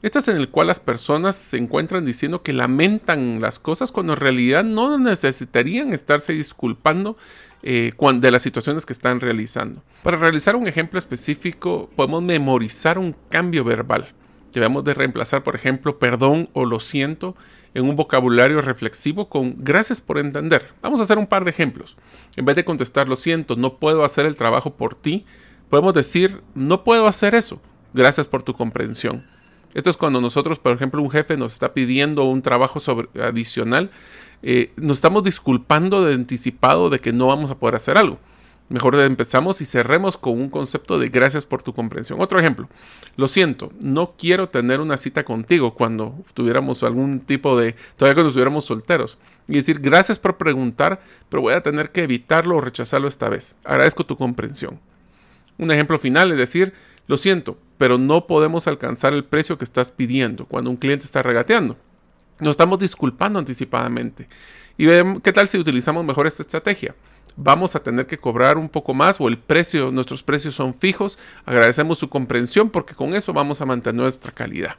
Este 0.00 0.20
es 0.20 0.28
en 0.28 0.36
el 0.36 0.48
cual 0.48 0.68
las 0.68 0.78
personas 0.78 1.34
se 1.34 1.56
encuentran 1.56 2.04
diciendo 2.04 2.44
que 2.44 2.52
lamentan 2.52 3.40
las 3.40 3.58
cosas 3.58 3.90
cuando 3.90 4.12
en 4.12 4.20
realidad 4.20 4.62
no 4.62 4.96
necesitarían 4.96 5.92
estarse 5.92 6.32
disculpando 6.32 7.16
eh, 7.64 7.92
de 7.98 8.30
las 8.30 8.42
situaciones 8.42 8.86
que 8.86 8.92
están 8.92 9.18
realizando. 9.18 9.82
Para 10.04 10.16
realizar 10.16 10.54
un 10.54 10.68
ejemplo 10.68 11.00
específico 11.00 11.90
podemos 11.96 12.22
memorizar 12.22 12.96
un 12.96 13.16
cambio 13.28 13.64
verbal. 13.64 14.06
Debemos 14.52 14.84
de 14.84 14.94
reemplazar, 14.94 15.42
por 15.42 15.56
ejemplo, 15.56 15.98
perdón 15.98 16.48
o 16.52 16.64
lo 16.64 16.78
siento 16.78 17.34
en 17.74 17.84
un 17.84 17.96
vocabulario 17.96 18.62
reflexivo 18.62 19.28
con 19.28 19.56
gracias 19.58 20.00
por 20.00 20.18
entender. 20.18 20.68
Vamos 20.80 21.00
a 21.00 21.02
hacer 21.02 21.18
un 21.18 21.26
par 21.26 21.44
de 21.44 21.50
ejemplos. 21.50 21.96
En 22.36 22.44
vez 22.44 22.54
de 22.54 22.64
contestar 22.64 23.08
lo 23.08 23.16
siento, 23.16 23.56
no 23.56 23.78
puedo 23.78 24.04
hacer 24.04 24.26
el 24.26 24.36
trabajo 24.36 24.76
por 24.76 24.94
ti, 24.94 25.26
podemos 25.68 25.92
decir 25.92 26.40
no 26.54 26.84
puedo 26.84 27.08
hacer 27.08 27.34
eso. 27.34 27.60
Gracias 27.92 28.28
por 28.28 28.44
tu 28.44 28.54
comprensión. 28.54 29.24
Esto 29.74 29.90
es 29.90 29.96
cuando 29.96 30.20
nosotros, 30.20 30.58
por 30.58 30.72
ejemplo, 30.72 31.02
un 31.02 31.10
jefe 31.10 31.36
nos 31.36 31.52
está 31.52 31.72
pidiendo 31.74 32.24
un 32.24 32.42
trabajo 32.42 32.80
adicional, 33.20 33.90
eh, 34.42 34.72
nos 34.76 34.98
estamos 34.98 35.24
disculpando 35.24 36.04
de 36.04 36.14
anticipado 36.14 36.90
de 36.90 37.00
que 37.00 37.12
no 37.12 37.26
vamos 37.26 37.50
a 37.50 37.58
poder 37.58 37.76
hacer 37.76 37.98
algo. 37.98 38.18
Mejor 38.68 38.96
empezamos 38.96 39.62
y 39.62 39.64
cerremos 39.64 40.18
con 40.18 40.34
un 40.34 40.50
concepto 40.50 40.98
de 40.98 41.08
gracias 41.08 41.46
por 41.46 41.62
tu 41.62 41.72
comprensión. 41.72 42.20
Otro 42.20 42.38
ejemplo, 42.38 42.68
lo 43.16 43.26
siento, 43.26 43.72
no 43.80 44.14
quiero 44.18 44.50
tener 44.50 44.80
una 44.80 44.98
cita 44.98 45.24
contigo 45.24 45.72
cuando 45.72 46.14
tuviéramos 46.34 46.82
algún 46.82 47.20
tipo 47.20 47.58
de, 47.58 47.76
todavía 47.96 48.16
cuando 48.16 48.28
estuviéramos 48.28 48.66
solteros. 48.66 49.16
Y 49.48 49.54
decir 49.54 49.80
gracias 49.80 50.18
por 50.18 50.36
preguntar, 50.36 51.00
pero 51.30 51.40
voy 51.40 51.54
a 51.54 51.62
tener 51.62 51.92
que 51.92 52.02
evitarlo 52.02 52.56
o 52.56 52.60
rechazarlo 52.60 53.08
esta 53.08 53.30
vez. 53.30 53.56
Agradezco 53.64 54.04
tu 54.04 54.16
comprensión. 54.16 54.78
Un 55.58 55.70
ejemplo 55.70 55.98
final 55.98 56.30
es 56.32 56.38
decir, 56.38 56.72
lo 57.06 57.16
siento, 57.16 57.58
pero 57.76 57.98
no 57.98 58.26
podemos 58.26 58.66
alcanzar 58.66 59.12
el 59.12 59.24
precio 59.24 59.58
que 59.58 59.64
estás 59.64 59.90
pidiendo 59.90 60.46
cuando 60.46 60.70
un 60.70 60.76
cliente 60.76 61.04
está 61.04 61.22
regateando. 61.22 61.76
Nos 62.38 62.52
estamos 62.52 62.78
disculpando 62.78 63.38
anticipadamente. 63.38 64.28
Y 64.76 64.86
qué 65.22 65.32
tal 65.32 65.48
si 65.48 65.58
utilizamos 65.58 66.04
mejor 66.04 66.26
esta 66.26 66.42
estrategia 66.42 66.94
vamos 67.38 67.76
a 67.76 67.82
tener 67.82 68.06
que 68.06 68.18
cobrar 68.18 68.58
un 68.58 68.68
poco 68.68 68.92
más 68.92 69.20
o 69.20 69.28
el 69.28 69.38
precio, 69.38 69.90
nuestros 69.92 70.22
precios 70.22 70.54
son 70.54 70.74
fijos. 70.74 71.18
Agradecemos 71.46 71.98
su 71.98 72.08
comprensión 72.08 72.68
porque 72.68 72.94
con 72.94 73.14
eso 73.14 73.32
vamos 73.32 73.60
a 73.60 73.66
mantener 73.66 74.02
nuestra 74.02 74.32
calidad. 74.32 74.76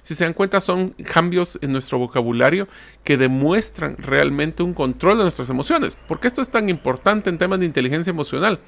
Si 0.00 0.14
se 0.14 0.24
dan 0.24 0.32
cuenta, 0.32 0.60
son 0.60 0.90
cambios 1.12 1.58
en 1.60 1.70
nuestro 1.70 1.98
vocabulario 1.98 2.66
que 3.04 3.18
demuestran 3.18 3.96
realmente 3.98 4.62
un 4.62 4.72
control 4.72 5.18
de 5.18 5.24
nuestras 5.24 5.50
emociones. 5.50 5.96
¿Por 5.96 6.18
qué 6.18 6.28
esto 6.28 6.40
es 6.40 6.50
tan 6.50 6.70
importante 6.70 7.28
en 7.28 7.36
temas 7.36 7.60
de 7.60 7.66
inteligencia 7.66 8.10
emocional? 8.10 8.58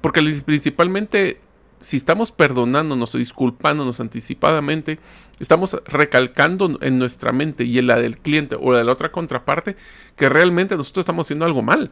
Porque 0.00 0.22
principalmente 0.44 1.40
si 1.80 1.96
estamos 1.96 2.32
perdonándonos 2.32 3.14
o 3.14 3.18
disculpándonos 3.18 4.00
anticipadamente, 4.00 4.98
estamos 5.38 5.76
recalcando 5.86 6.78
en 6.80 6.98
nuestra 6.98 7.32
mente 7.32 7.64
y 7.64 7.78
en 7.78 7.86
la 7.86 7.96
del 7.96 8.18
cliente 8.18 8.56
o 8.60 8.74
de 8.74 8.84
la 8.84 8.92
otra 8.92 9.12
contraparte 9.12 9.76
que 10.16 10.28
realmente 10.28 10.76
nosotros 10.76 11.02
estamos 11.02 11.26
haciendo 11.26 11.44
algo 11.44 11.62
mal. 11.62 11.90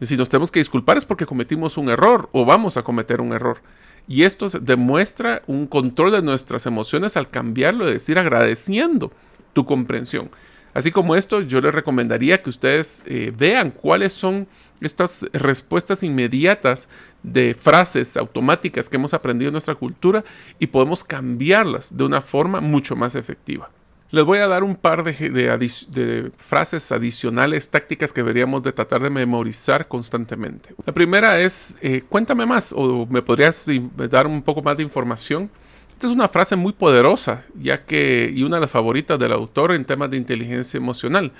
Si 0.00 0.16
nos 0.16 0.28
tenemos 0.28 0.50
que 0.50 0.58
disculpar 0.58 0.96
es 0.96 1.06
porque 1.06 1.26
cometimos 1.26 1.78
un 1.78 1.88
error 1.88 2.28
o 2.32 2.44
vamos 2.44 2.76
a 2.76 2.82
cometer 2.82 3.20
un 3.20 3.32
error. 3.32 3.62
Y 4.06 4.24
esto 4.24 4.48
demuestra 4.48 5.42
un 5.46 5.66
control 5.66 6.12
de 6.12 6.22
nuestras 6.22 6.66
emociones 6.66 7.16
al 7.16 7.30
cambiarlo, 7.30 7.86
de 7.86 7.94
decir 7.94 8.18
agradeciendo 8.18 9.10
tu 9.54 9.64
comprensión. 9.64 10.30
Así 10.74 10.90
como 10.90 11.14
esto, 11.14 11.40
yo 11.40 11.60
les 11.60 11.72
recomendaría 11.72 12.42
que 12.42 12.50
ustedes 12.50 13.04
eh, 13.06 13.32
vean 13.34 13.70
cuáles 13.70 14.12
son 14.12 14.48
estas 14.80 15.24
respuestas 15.32 16.02
inmediatas 16.02 16.88
de 17.22 17.54
frases 17.54 18.16
automáticas 18.16 18.88
que 18.88 18.96
hemos 18.96 19.14
aprendido 19.14 19.48
en 19.48 19.54
nuestra 19.54 19.76
cultura 19.76 20.24
y 20.58 20.66
podemos 20.66 21.04
cambiarlas 21.04 21.96
de 21.96 22.04
una 22.04 22.20
forma 22.20 22.60
mucho 22.60 22.96
más 22.96 23.14
efectiva. 23.14 23.70
Les 24.10 24.24
voy 24.24 24.38
a 24.38 24.46
dar 24.46 24.62
un 24.62 24.76
par 24.76 25.02
de, 25.02 26.32
frases 26.38 26.92
adicionales, 26.92 27.68
tácticas 27.68 28.12
que 28.12 28.20
deberíamos 28.20 28.62
de 28.62 28.72
tratar 28.72 29.02
de 29.02 29.10
memorizar 29.10 29.88
constantemente. 29.88 30.74
La 30.86 30.92
primera 30.92 31.40
es, 31.40 31.76
eh, 31.80 32.02
cuéntame 32.08 32.46
más 32.46 32.72
o 32.76 33.06
me 33.06 33.22
podrías 33.22 33.66
dar 34.08 34.26
un 34.26 34.42
poco 34.42 34.62
más 34.62 34.76
de 34.76 34.82
información. 34.82 35.50
Esta 35.94 36.06
es 36.08 36.12
una 36.12 36.28
frase 36.28 36.56
muy 36.56 36.72
poderosa, 36.72 37.44
ya 37.58 37.84
que, 37.84 38.32
y 38.34 38.42
una 38.42 38.56
de 38.56 38.62
las 38.62 38.70
favoritas 38.70 39.18
del 39.18 39.32
autor 39.32 39.72
en 39.72 39.84
temas 39.84 40.10
de 40.10 40.16
inteligencia 40.16 40.78
emocional. 40.78 41.32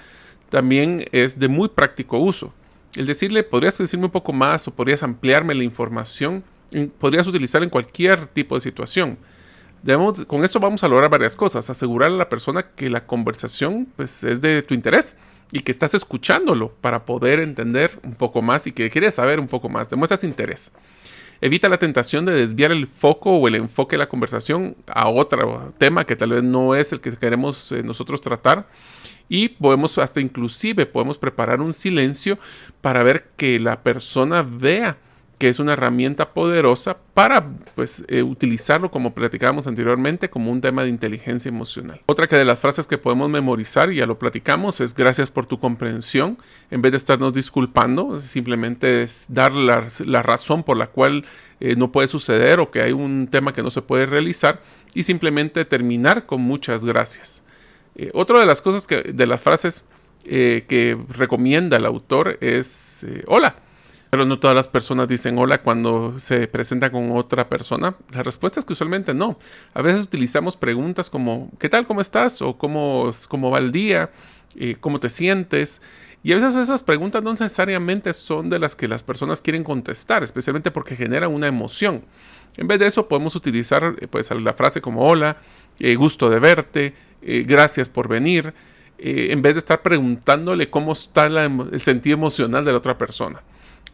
También 0.49 1.07
es 1.13 1.39
de 1.39 1.49
muy 1.49 1.69
práctico 1.69 2.19
uso. 2.19 2.53
El 2.97 3.07
decirle, 3.07 3.43
podrías 3.43 3.77
decirme 3.77 4.07
un 4.07 4.13
poco 4.13 4.33
más 4.33 4.67
o 4.69 4.71
podrías 4.71 5.03
ampliarme 5.03 5.55
la 5.55 5.65
información, 5.65 6.45
podrías 6.99 7.27
utilizar 7.27 7.63
en 7.63 7.71
cualquier 7.71 8.27
tipo 8.29 8.55
de 8.55 8.61
situación 8.61 9.19
con 10.27 10.45
esto 10.45 10.61
vamos 10.61 10.83
a 10.83 10.89
lograr 10.89 11.11
varias 11.11 11.37
cosas. 11.37 11.69
Asegurar 11.69 12.11
a 12.11 12.15
la 12.15 12.29
persona 12.29 12.63
que 12.75 12.89
la 12.89 13.07
conversación 13.07 13.87
pues, 13.97 14.25
es 14.25 14.41
de 14.41 14.63
tu 14.63 14.75
interés 14.75 15.19
y 15.53 15.61
que 15.61 15.73
estás 15.73 15.95
escuchándolo 15.95 16.71
para 16.81 17.05
poder 17.05 17.41
entender 17.41 17.99
un 18.03 18.15
poco 18.15 18.41
más 18.41 18.67
y 18.67 18.73
que 18.73 18.89
quieres 18.89 19.17
saber 19.17 19.39
un 19.39 19.49
poco 19.49 19.69
más. 19.69 19.91
Demuestras 19.91 20.25
interés. 20.25 20.73
Evita 21.45 21.69
la 21.69 21.77
tentación 21.77 22.25
de 22.25 22.33
desviar 22.33 22.73
el 22.73 22.87
foco 22.87 23.33
o 23.33 23.47
el 23.47 23.55
enfoque 23.57 23.97
de 23.97 23.99
la 23.99 24.09
conversación 24.09 24.75
a 24.87 25.11
otro 25.11 25.75
tema 25.77 26.07
que 26.07 26.17
tal 26.17 26.31
vez 26.31 26.43
no 26.43 26.75
es 26.75 26.91
el 26.91 27.03
que 27.03 27.13
queremos 27.13 27.71
eh, 27.71 27.83
nosotros 27.83 28.23
tratar. 28.23 28.67
Y 29.29 29.51
podemos 29.51 29.99
hasta 29.99 30.23
inclusive 30.23 30.87
podemos 30.87 31.19
preparar 31.19 31.61
un 31.61 31.75
silencio 31.75 32.39
para 32.81 33.03
ver 33.03 33.27
que 33.37 33.61
la 33.61 33.83
persona 33.83 34.43
vea 34.43 34.97
que 35.39 35.49
es 35.49 35.59
una 35.59 35.73
herramienta 35.73 36.33
poderosa 36.33 36.97
para 37.13 37.45
pues, 37.75 38.05
eh, 38.09 38.23
utilizarlo, 38.23 38.91
como 38.91 39.15
platicábamos 39.15 39.67
anteriormente, 39.67 40.31
como 40.31 40.51
un 40.51 40.61
tema 40.61 40.85
de 40.85 40.89
inteligencia 40.89 41.49
emocional. 41.49 42.01
Otra 42.07 42.27
de 42.27 42.45
las 42.45 42.59
frases 42.59 42.87
que 42.87 42.99
podemos 42.99 43.29
memorizar, 43.29 43.93
y 43.93 43.97
ya 43.97 44.07
lo 44.07 44.19
platicamos, 44.19 44.81
es 44.81 44.95
gracias 44.95 45.31
por 45.31 45.47
tu 45.47 45.59
comprensión. 45.59 46.39
En 46.71 46.83
vez 46.83 46.93
de 46.93 46.99
estarnos 46.99 47.33
disculpando, 47.33 48.21
simplemente 48.21 49.03
es 49.03 49.27
dar 49.29 49.53
la, 49.53 50.23
razón 50.23 50.63
por 50.63 50.77
la 50.77 50.87
cual 50.87 51.25
eh, 51.61 51.75
no 51.77 51.91
puede 51.91 52.09
suceder 52.09 52.61
o 52.61 52.71
que 52.71 52.83
hay 52.83 52.93
un 52.93 53.29
tema 53.29 53.53
que 53.53 53.63
no 53.63 53.71
se 53.71 53.83
puede 53.83 54.07
realizar 54.07 54.61
y 54.95 55.03
simplemente 55.03 55.65
terminar 55.65 56.27
con 56.27 56.41
muchas 56.41 56.85
gracias. 56.85 57.45
Eh, 57.97 58.11
otra 58.15 58.41
de 58.41 58.47
las 58.47 58.63
cosas 58.63 58.87
que, 58.87 59.03
de 59.03 59.27
las 59.27 59.41
frases 59.41 59.87
que 60.27 60.97
recomienda 61.11 61.77
el 61.77 61.85
autor 61.85 62.39
es 62.41 63.07
hola 63.27 63.57
pero 64.15 64.27
no 64.27 64.39
todas 64.39 64.55
las 64.55 64.69
personas 64.69 65.09
dicen 65.09 65.37
hola 65.39 65.61
cuando 65.61 66.21
se 66.21 66.47
presenta 66.47 66.93
con 66.93 67.11
otra 67.17 67.49
persona. 67.49 67.97
La 68.13 68.23
respuesta 68.23 68.61
es 68.61 68.65
que 68.65 68.75
usualmente 68.75 69.13
no. 69.13 69.41
A 69.73 69.83
veces 69.83 70.05
utilizamos 70.05 70.57
preguntas 70.57 71.11
como 71.11 71.51
¿qué 71.59 71.69
tal? 71.69 71.85
¿Cómo 71.85 72.01
estás? 72.01 72.41
o 72.41 72.57
¿cómo, 72.57 73.11
cómo 73.27 73.51
va 73.51 73.59
el 73.59 73.73
día? 73.73 74.13
Eh, 74.55 74.77
¿Cómo 74.79 75.01
te 75.01 75.11
sientes? 75.11 75.83
Y 76.23 76.31
a 76.31 76.37
veces 76.37 76.55
esas 76.55 76.85
preguntas 76.85 77.25
no 77.25 77.33
necesariamente 77.33 78.13
son 78.13 78.51
de 78.51 78.61
las 78.61 78.77
que 78.77 78.87
las 78.87 79.03
personas 79.03 79.41
quieren 79.41 79.65
contestar, 79.65 80.23
especialmente 80.23 80.71
porque 80.71 80.95
generan 80.95 81.35
una 81.35 81.49
emoción. 81.49 82.05
En 82.57 82.69
vez 82.69 82.79
de 82.79 82.87
eso 82.87 83.09
podemos 83.09 83.35
utilizar 83.35 83.97
eh, 83.99 84.07
pues, 84.07 84.31
la 84.31 84.53
frase 84.53 84.81
como 84.81 85.09
hola, 85.09 85.39
eh, 85.81 85.97
gusto 85.97 86.31
de 86.31 86.39
verte, 86.39 86.95
gracias 87.21 87.89
por 87.89 88.07
venir, 88.07 88.55
en 88.97 89.43
vez 89.43 89.55
de 89.55 89.59
estar 89.59 89.83
preguntándole 89.83 90.71
cómo 90.71 90.93
está 90.93 91.27
el 91.27 91.81
sentido 91.81 92.15
emocional 92.15 92.65
de 92.65 92.71
la 92.71 92.79
otra 92.79 92.97
persona. 92.97 93.43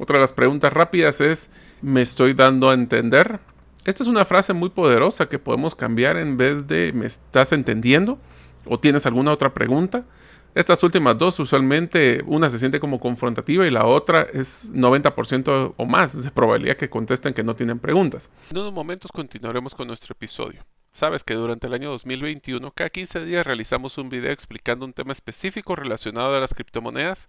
Otra 0.01 0.17
de 0.17 0.23
las 0.23 0.33
preguntas 0.33 0.73
rápidas 0.73 1.21
es, 1.21 1.51
¿me 1.83 2.01
estoy 2.01 2.33
dando 2.33 2.71
a 2.71 2.75
entender? 2.75 3.39
Esta 3.85 4.03
es 4.03 4.09
una 4.09 4.25
frase 4.25 4.55
muy 4.55 4.71
poderosa 4.71 5.29
que 5.29 5.39
podemos 5.39 5.75
cambiar 5.75 6.17
en 6.17 6.39
vez 6.39 6.67
de 6.67 6.91
¿me 6.95 7.05
estás 7.05 7.53
entendiendo? 7.53 8.19
¿O 8.65 8.81
tienes 8.81 9.05
alguna 9.05 9.31
otra 9.31 9.53
pregunta? 9.53 10.07
Estas 10.55 10.83
últimas 10.85 11.19
dos, 11.19 11.39
usualmente 11.39 12.25
una 12.27 12.49
se 12.49 12.59
siente 12.59 12.81
como 12.81 12.99
confrontativa 12.99 13.67
y 13.67 13.71
la 13.71 13.85
otra 13.85 14.23
es 14.23 14.73
90% 14.73 15.75
o 15.77 15.85
más 15.85 16.23
de 16.23 16.31
probabilidad 16.31 16.79
que 16.79 16.89
contesten 16.89 17.35
que 17.35 17.45
no 17.45 17.55
tienen 17.55 17.79
preguntas. 17.79 18.31
En 18.51 18.57
unos 18.57 18.73
momentos 18.73 19.13
continuaremos 19.13 19.75
con 19.75 19.87
nuestro 19.87 20.15
episodio. 20.15 20.65
Sabes 20.93 21.25
que 21.25 21.35
durante 21.35 21.67
el 21.67 21.75
año 21.75 21.91
2021 21.91 22.73
cada 22.73 22.91
15 22.91 23.25
días 23.25 23.47
realizamos 23.47 23.97
un 23.97 24.09
video 24.09 24.33
explicando 24.33 24.85
un 24.85 24.93
tema 24.93 25.13
específico 25.13 25.77
relacionado 25.77 26.35
a 26.35 26.41
las 26.41 26.53
criptomonedas. 26.53 27.29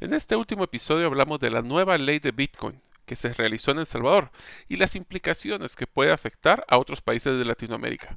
En 0.00 0.14
este 0.14 0.36
último 0.36 0.64
episodio 0.64 1.06
hablamos 1.06 1.38
de 1.38 1.50
la 1.50 1.62
nueva 1.62 1.98
ley 1.98 2.18
de 2.18 2.32
Bitcoin 2.32 2.80
que 3.04 3.16
se 3.16 3.34
realizó 3.34 3.70
en 3.70 3.80
El 3.80 3.86
Salvador 3.86 4.30
y 4.68 4.76
las 4.76 4.96
implicaciones 4.96 5.76
que 5.76 5.86
puede 5.86 6.12
afectar 6.12 6.64
a 6.68 6.78
otros 6.78 7.02
países 7.02 7.36
de 7.38 7.44
Latinoamérica. 7.44 8.16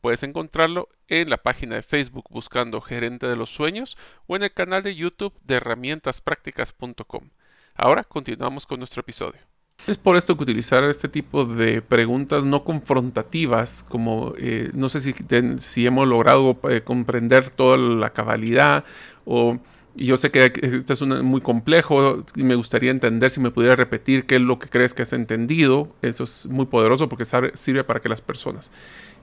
Puedes 0.00 0.22
encontrarlo 0.22 0.88
en 1.08 1.28
la 1.28 1.36
página 1.36 1.74
de 1.74 1.82
Facebook 1.82 2.26
buscando 2.30 2.80
Gerente 2.80 3.26
de 3.26 3.36
los 3.36 3.50
Sueños 3.50 3.98
o 4.26 4.36
en 4.36 4.44
el 4.44 4.52
canal 4.52 4.82
de 4.82 4.94
YouTube 4.94 5.34
de 5.42 5.56
herramientasprácticas.com. 5.56 7.30
Ahora 7.74 8.04
continuamos 8.04 8.66
con 8.66 8.78
nuestro 8.78 9.00
episodio. 9.00 9.49
Es 9.86 9.98
por 9.98 10.16
esto 10.16 10.36
que 10.36 10.42
utilizar 10.42 10.84
este 10.84 11.08
tipo 11.08 11.44
de 11.44 11.82
preguntas 11.82 12.44
no 12.44 12.64
confrontativas, 12.64 13.84
como 13.88 14.34
eh, 14.38 14.70
no 14.74 14.88
sé 14.88 15.00
si, 15.00 15.86
hemos 15.86 16.06
logrado 16.06 16.58
eh, 16.68 16.82
comprender 16.82 17.50
toda 17.50 17.76
la 17.76 18.10
cabalidad 18.10 18.84
o 19.24 19.58
yo 19.96 20.16
sé 20.16 20.30
que 20.30 20.52
este 20.62 20.92
es 20.92 21.02
muy 21.02 21.40
complejo 21.40 22.20
y 22.36 22.44
me 22.44 22.54
gustaría 22.54 22.92
entender 22.92 23.30
si 23.30 23.40
me 23.40 23.50
pudiera 23.50 23.74
repetir 23.74 24.24
qué 24.24 24.36
es 24.36 24.40
lo 24.40 24.58
que 24.58 24.68
crees 24.68 24.94
que 24.94 25.02
has 25.02 25.12
entendido. 25.12 25.88
Eso 26.00 26.24
es 26.24 26.46
muy 26.46 26.66
poderoso 26.66 27.08
porque 27.08 27.24
sirve 27.54 27.82
para 27.82 28.00
que 28.00 28.08
las 28.08 28.20
personas 28.20 28.70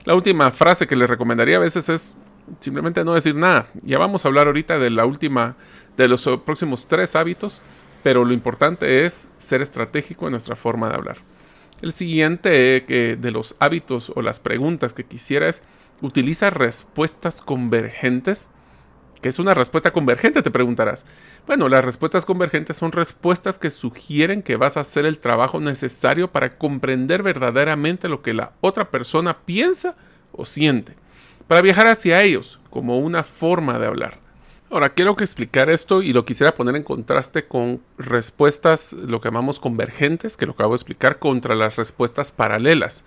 la 0.04 0.14
última 0.14 0.50
frase 0.50 0.86
que 0.86 0.96
les 0.96 1.08
recomendaría 1.08 1.56
a 1.56 1.60
veces 1.60 1.88
es 1.88 2.16
simplemente 2.60 3.04
no 3.04 3.12
decir 3.12 3.34
nada. 3.34 3.66
Ya 3.82 3.98
vamos 3.98 4.24
a 4.24 4.28
hablar 4.28 4.46
ahorita 4.46 4.78
de 4.78 4.88
la 4.88 5.04
última, 5.04 5.56
de 5.96 6.08
los 6.08 6.26
próximos 6.46 6.88
tres 6.88 7.14
hábitos, 7.14 7.60
pero 8.08 8.24
lo 8.24 8.32
importante 8.32 9.04
es 9.04 9.28
ser 9.36 9.60
estratégico 9.60 10.24
en 10.24 10.30
nuestra 10.30 10.56
forma 10.56 10.88
de 10.88 10.94
hablar. 10.94 11.18
El 11.82 11.92
siguiente 11.92 12.86
que 12.88 13.18
de 13.20 13.30
los 13.30 13.54
hábitos 13.58 14.10
o 14.14 14.22
las 14.22 14.40
preguntas 14.40 14.94
que 14.94 15.04
quisiera 15.04 15.46
es 15.46 15.60
utiliza 16.00 16.48
respuestas 16.48 17.42
convergentes. 17.42 18.48
¿Qué 19.20 19.28
es 19.28 19.38
una 19.38 19.52
respuesta 19.52 19.90
convergente? 19.90 20.40
Te 20.40 20.50
preguntarás. 20.50 21.04
Bueno, 21.46 21.68
las 21.68 21.84
respuestas 21.84 22.24
convergentes 22.24 22.78
son 22.78 22.92
respuestas 22.92 23.58
que 23.58 23.68
sugieren 23.68 24.42
que 24.42 24.56
vas 24.56 24.78
a 24.78 24.80
hacer 24.80 25.04
el 25.04 25.18
trabajo 25.18 25.60
necesario 25.60 26.32
para 26.32 26.56
comprender 26.56 27.22
verdaderamente 27.22 28.08
lo 28.08 28.22
que 28.22 28.32
la 28.32 28.52
otra 28.62 28.90
persona 28.90 29.36
piensa 29.44 29.96
o 30.32 30.46
siente, 30.46 30.94
para 31.46 31.60
viajar 31.60 31.88
hacia 31.88 32.22
ellos 32.22 32.58
como 32.70 33.00
una 33.00 33.22
forma 33.22 33.78
de 33.78 33.86
hablar. 33.86 34.27
Ahora, 34.70 34.90
quiero 34.90 35.16
que 35.16 35.24
explicar 35.24 35.70
esto 35.70 36.02
y 36.02 36.12
lo 36.12 36.26
quisiera 36.26 36.54
poner 36.54 36.76
en 36.76 36.82
contraste 36.82 37.46
con 37.46 37.80
respuestas, 37.96 38.92
lo 38.92 39.18
que 39.18 39.28
llamamos 39.28 39.60
convergentes, 39.60 40.36
que 40.36 40.44
lo 40.44 40.52
acabo 40.52 40.74
de 40.74 40.76
explicar, 40.76 41.18
contra 41.18 41.54
las 41.54 41.76
respuestas 41.76 42.32
paralelas. 42.32 43.02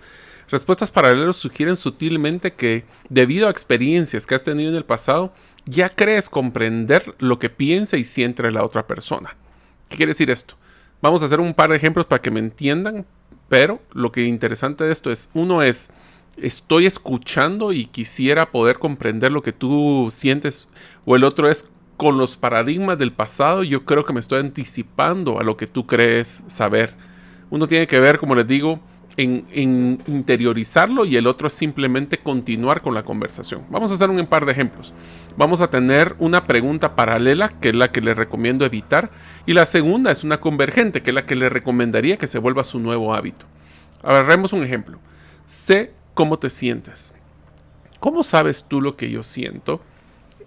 Respuestas 0.50 0.90
paralelas 0.90 1.36
sugieren 1.36 1.76
sutilmente 1.76 2.54
que, 2.54 2.84
debido 3.08 3.46
a 3.46 3.52
experiencias 3.52 4.26
que 4.26 4.34
has 4.34 4.42
tenido 4.42 4.70
en 4.70 4.76
el 4.76 4.84
pasado, 4.84 5.32
ya 5.64 5.88
crees 5.88 6.28
comprender 6.28 7.14
lo 7.18 7.38
que 7.38 7.48
piensa 7.48 7.96
y 7.96 8.02
siente 8.02 8.50
la 8.50 8.64
otra 8.64 8.88
persona. 8.88 9.36
¿Qué 9.88 9.96
quiere 9.96 10.10
decir 10.10 10.32
esto? 10.32 10.56
Vamos 11.00 11.22
a 11.22 11.26
hacer 11.26 11.38
un 11.38 11.54
par 11.54 11.70
de 11.70 11.76
ejemplos 11.76 12.06
para 12.06 12.20
que 12.20 12.32
me 12.32 12.40
entiendan, 12.40 13.06
pero 13.48 13.80
lo 13.92 14.10
que 14.10 14.24
interesante 14.24 14.82
de 14.82 14.92
esto 14.92 15.12
es, 15.12 15.30
uno 15.32 15.62
es, 15.62 15.92
estoy 16.36 16.86
escuchando 16.86 17.72
y 17.72 17.86
quisiera 17.86 18.50
poder 18.50 18.78
comprender 18.78 19.32
lo 19.32 19.42
que 19.42 19.52
tú 19.52 20.08
sientes, 20.12 20.70
o 21.04 21.16
el 21.16 21.24
otro 21.24 21.48
es, 21.48 21.68
con 21.96 22.18
los 22.18 22.36
paradigmas 22.36 22.98
del 22.98 23.12
pasado, 23.12 23.62
yo 23.62 23.84
creo 23.84 24.04
que 24.04 24.12
me 24.12 24.20
estoy 24.20 24.40
anticipando 24.40 25.38
a 25.38 25.44
lo 25.44 25.56
que 25.56 25.66
tú 25.66 25.86
crees 25.86 26.42
saber. 26.48 26.94
Uno 27.50 27.68
tiene 27.68 27.86
que 27.86 28.00
ver, 28.00 28.18
como 28.18 28.34
les 28.34 28.46
digo, 28.46 28.80
en, 29.16 30.02
interiorizarlo 30.06 31.04
y 31.04 31.16
el 31.16 31.26
otro 31.26 31.46
es 31.46 31.52
simplemente 31.52 32.18
continuar 32.18 32.80
con 32.80 32.94
la 32.94 33.02
conversación. 33.02 33.64
Vamos 33.70 33.90
a 33.90 33.94
hacer 33.94 34.10
un 34.10 34.26
par 34.26 34.46
de 34.46 34.52
ejemplos. 34.52 34.94
Vamos 35.36 35.60
a 35.60 35.70
tener 35.70 36.16
una 36.18 36.46
pregunta 36.46 36.96
paralela, 36.96 37.50
que 37.60 37.68
es 37.68 37.76
la 37.76 37.92
que 37.92 38.00
le 38.00 38.14
recomiendo 38.14 38.64
evitar, 38.64 39.10
y 39.46 39.52
la 39.52 39.66
segunda 39.66 40.10
es 40.10 40.24
una 40.24 40.40
convergente, 40.40 41.02
que 41.02 41.10
es 41.10 41.14
la 41.14 41.26
que 41.26 41.36
le 41.36 41.48
recomendaría 41.48 42.16
que 42.16 42.26
se 42.26 42.38
vuelva 42.38 42.64
su 42.64 42.78
nuevo 42.78 43.14
hábito. 43.14 43.46
Agarremos 44.02 44.52
un 44.52 44.64
ejemplo. 44.64 44.98
Sé 45.46 45.92
cómo 46.14 46.38
te 46.38 46.50
sientes. 46.50 47.14
¿Cómo 48.00 48.22
sabes 48.22 48.64
tú 48.68 48.80
lo 48.80 48.96
que 48.96 49.10
yo 49.10 49.22
siento? 49.22 49.80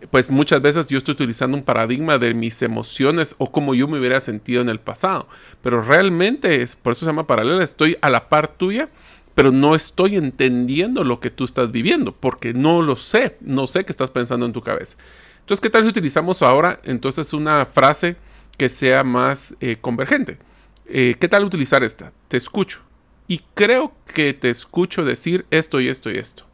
pues 0.09 0.29
muchas 0.29 0.61
veces 0.61 0.87
yo 0.87 0.97
estoy 0.97 1.13
utilizando 1.13 1.57
un 1.57 1.63
paradigma 1.63 2.17
de 2.17 2.33
mis 2.33 2.61
emociones 2.61 3.35
o 3.37 3.51
como 3.51 3.75
yo 3.75 3.87
me 3.87 3.99
hubiera 3.99 4.19
sentido 4.19 4.61
en 4.61 4.69
el 4.69 4.79
pasado. 4.79 5.27
Pero 5.61 5.81
realmente, 5.81 6.61
es, 6.61 6.75
por 6.75 6.93
eso 6.93 7.01
se 7.01 7.05
llama 7.07 7.27
paralela, 7.27 7.63
estoy 7.63 7.97
a 8.01 8.09
la 8.09 8.29
par 8.29 8.47
tuya, 8.47 8.89
pero 9.33 9.51
no 9.51 9.75
estoy 9.75 10.15
entendiendo 10.15 11.03
lo 11.03 11.19
que 11.19 11.29
tú 11.29 11.43
estás 11.43 11.71
viviendo, 11.71 12.13
porque 12.13 12.53
no 12.53 12.81
lo 12.81 12.95
sé, 12.95 13.37
no 13.41 13.67
sé 13.67 13.83
qué 13.85 13.91
estás 13.91 14.11
pensando 14.11 14.45
en 14.45 14.53
tu 14.53 14.61
cabeza. 14.61 14.97
Entonces, 15.39 15.61
¿qué 15.61 15.69
tal 15.69 15.83
si 15.83 15.89
utilizamos 15.89 16.41
ahora 16.41 16.79
entonces 16.83 17.33
una 17.33 17.65
frase 17.65 18.15
que 18.57 18.69
sea 18.69 19.03
más 19.03 19.55
eh, 19.59 19.77
convergente? 19.79 20.39
Eh, 20.87 21.15
¿Qué 21.19 21.27
tal 21.27 21.43
utilizar 21.43 21.83
esta? 21.83 22.13
Te 22.27 22.37
escucho. 22.37 22.81
Y 23.27 23.39
creo 23.53 23.93
que 24.13 24.33
te 24.33 24.49
escucho 24.49 25.03
decir 25.03 25.45
esto 25.51 25.81
y 25.81 25.89
esto 25.89 26.11
y 26.11 26.17
esto. 26.17 26.45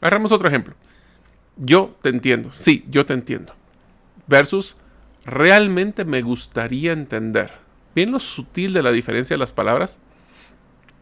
Agarramos 0.00 0.32
otro 0.32 0.48
ejemplo. 0.48 0.74
Yo 1.56 1.96
te 2.02 2.10
entiendo, 2.10 2.50
sí, 2.58 2.84
yo 2.88 3.04
te 3.04 3.14
entiendo. 3.14 3.54
Versus, 4.26 4.76
realmente 5.24 6.04
me 6.04 6.22
gustaría 6.22 6.92
entender. 6.92 7.52
¿Ven 7.94 8.12
lo 8.12 8.20
sutil 8.20 8.72
de 8.72 8.82
la 8.82 8.92
diferencia 8.92 9.34
de 9.34 9.38
las 9.38 9.52
palabras? 9.52 10.00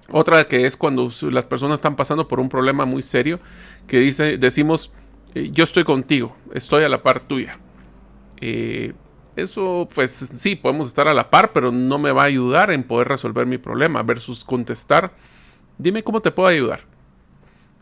Otra 0.08 0.46
que 0.46 0.66
es 0.66 0.76
cuando 0.76 1.10
las 1.30 1.46
personas 1.46 1.74
están 1.74 1.96
pasando 1.96 2.28
por 2.28 2.38
un 2.38 2.48
problema 2.48 2.84
muy 2.84 3.02
serio, 3.02 3.40
que 3.88 3.98
dice, 3.98 4.38
decimos, 4.38 4.92
eh, 5.34 5.50
yo 5.52 5.64
estoy 5.64 5.84
contigo, 5.84 6.36
estoy 6.54 6.84
a 6.84 6.88
la 6.88 7.02
par 7.02 7.20
tuya. 7.20 7.58
Eh, 8.40 8.94
eso, 9.36 9.88
pues 9.94 10.10
sí, 10.10 10.56
podemos 10.56 10.88
estar 10.88 11.08
a 11.08 11.14
la 11.14 11.30
par, 11.30 11.52
pero 11.52 11.70
no 11.70 11.98
me 11.98 12.10
va 12.10 12.22
a 12.22 12.26
ayudar 12.26 12.70
en 12.70 12.82
poder 12.82 13.08
resolver 13.08 13.46
mi 13.46 13.58
problema. 13.58 14.02
Versus 14.02 14.44
contestar, 14.44 15.12
dime 15.78 16.02
cómo 16.02 16.20
te 16.20 16.30
puedo 16.30 16.48
ayudar. 16.48 16.84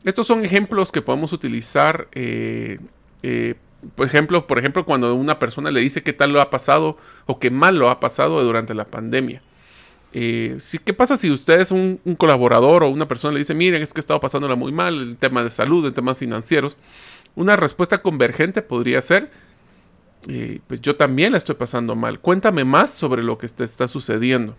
Estos 0.05 0.27
son 0.27 0.45
ejemplos 0.45 0.93
que 0.93 1.01
podemos 1.01 1.33
utilizar. 1.33 2.09
Eh, 2.13 2.79
eh, 3.23 3.55
por 3.95 4.07
ejemplo, 4.07 4.47
por 4.47 4.59
ejemplo, 4.59 4.85
cuando 4.85 5.15
una 5.15 5.39
persona 5.39 5.71
le 5.71 5.81
dice 5.81 6.03
qué 6.03 6.13
tal 6.13 6.33
lo 6.33 6.41
ha 6.41 6.51
pasado 6.51 6.97
o 7.27 7.39
qué 7.39 7.51
mal 7.51 7.79
lo 7.79 7.89
ha 7.89 8.01
pasado 8.01 8.43
durante 8.43 8.75
la 8.75 8.85
pandemia. 8.85 9.43
Eh, 10.17 10.59
¿Qué 10.85 10.95
pasa 10.95 11.17
si 11.17 11.29
usted 11.31 11.61
es 11.61 11.73
un, 11.73 11.99
colaborador 12.17 12.85
o 12.85 12.89
una 12.89 13.09
persona 13.09 13.33
le 13.33 13.41
dice, 13.41 13.53
miren, 13.53 13.83
es 13.83 13.93
que 13.93 13.99
he 13.99 14.03
estado 14.03 14.21
pasándola 14.21 14.55
muy 14.55 14.71
mal, 14.71 15.01
el 15.01 15.17
tema 15.17 15.43
de 15.43 15.51
salud, 15.51 15.85
en 15.87 15.93
temas 15.93 16.19
financieros? 16.19 16.77
Una 17.35 17.57
respuesta 17.57 18.01
convergente 18.01 18.63
podría 18.63 19.03
ser, 19.03 19.31
pues 20.67 20.81
yo 20.81 20.97
también 20.97 21.33
la 21.33 21.39
estoy 21.39 21.55
pasando 21.55 21.95
mal. 21.95 22.21
Cuéntame 22.21 22.65
más 22.65 22.93
sobre 22.93 23.23
lo 23.23 23.39
que 23.39 23.49
te 23.49 23.65
está 23.65 23.89
sucediendo. 23.89 24.57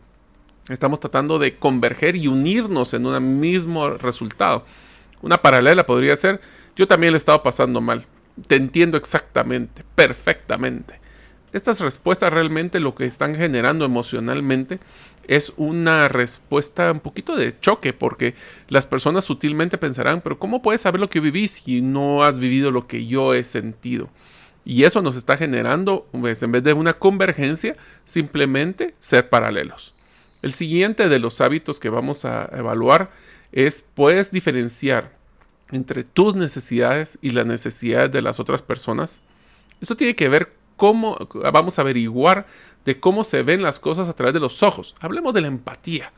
Estamos 0.69 0.99
tratando 0.99 1.37
de 1.37 1.57
converger 1.57 2.15
y 2.15 2.27
unirnos 2.27 2.93
en 2.93 3.05
un 3.05 3.39
mismo 3.39 3.89
resultado. 3.91 4.65
Una 5.21 5.41
paralela 5.41 5.85
podría 5.85 6.15
ser, 6.15 6.41
yo 6.75 6.87
también 6.87 7.13
le 7.13 7.17
he 7.17 7.17
estado 7.17 7.41
pasando 7.43 7.81
mal. 7.81 8.05
Te 8.47 8.55
entiendo 8.55 8.97
exactamente, 8.97 9.83
perfectamente. 9.95 10.99
Estas 11.53 11.79
respuestas 11.79 12.33
realmente 12.33 12.81
lo 12.81 12.95
que 12.95 13.05
están 13.05 13.33
generando 13.35 13.85
emocionalmente 13.85 14.79
es 15.25 15.53
una 15.55 16.09
respuesta 16.09 16.91
un 16.91 16.99
poquito 16.99 17.35
de 17.35 17.57
choque, 17.59 17.93
porque 17.93 18.35
las 18.67 18.85
personas 18.85 19.23
sutilmente 19.23 19.77
pensarán, 19.77 20.19
pero 20.19 20.37
¿cómo 20.37 20.61
puedes 20.61 20.81
saber 20.81 20.99
lo 20.99 21.09
que 21.09 21.21
viví 21.21 21.47
si 21.47 21.81
no 21.81 22.23
has 22.23 22.39
vivido 22.39 22.71
lo 22.71 22.87
que 22.87 23.07
yo 23.07 23.33
he 23.33 23.43
sentido? 23.45 24.09
Y 24.65 24.83
eso 24.83 25.03
nos 25.03 25.15
está 25.15 25.37
generando, 25.37 26.07
pues, 26.11 26.41
en 26.41 26.51
vez 26.51 26.63
de 26.63 26.73
una 26.73 26.93
convergencia, 26.93 27.77
simplemente 28.03 28.95
ser 28.99 29.29
paralelos. 29.29 29.93
El 30.41 30.53
siguiente 30.53 31.07
de 31.07 31.19
los 31.19 31.39
hábitos 31.39 31.79
que 31.79 31.89
vamos 31.89 32.25
a 32.25 32.49
evaluar 32.51 33.11
es 33.51 33.81
puedes 33.81 34.31
diferenciar 34.31 35.15
entre 35.71 36.03
tus 36.03 36.35
necesidades 36.35 37.17
y 37.21 37.31
las 37.31 37.45
necesidades 37.45 38.11
de 38.11 38.21
las 38.21 38.39
otras 38.39 38.61
personas. 38.61 39.21
Eso 39.81 39.95
tiene 39.95 40.15
que 40.15 40.29
ver 40.29 40.53
cómo, 40.75 41.17
vamos 41.51 41.77
a 41.77 41.83
averiguar 41.83 42.47
de 42.85 42.99
cómo 42.99 43.23
se 43.23 43.43
ven 43.43 43.61
las 43.61 43.79
cosas 43.79 44.09
a 44.09 44.13
través 44.13 44.33
de 44.33 44.39
los 44.39 44.61
ojos. 44.63 44.95
Hablemos 44.99 45.33
de 45.33 45.41
la 45.41 45.47
empatía 45.47 46.11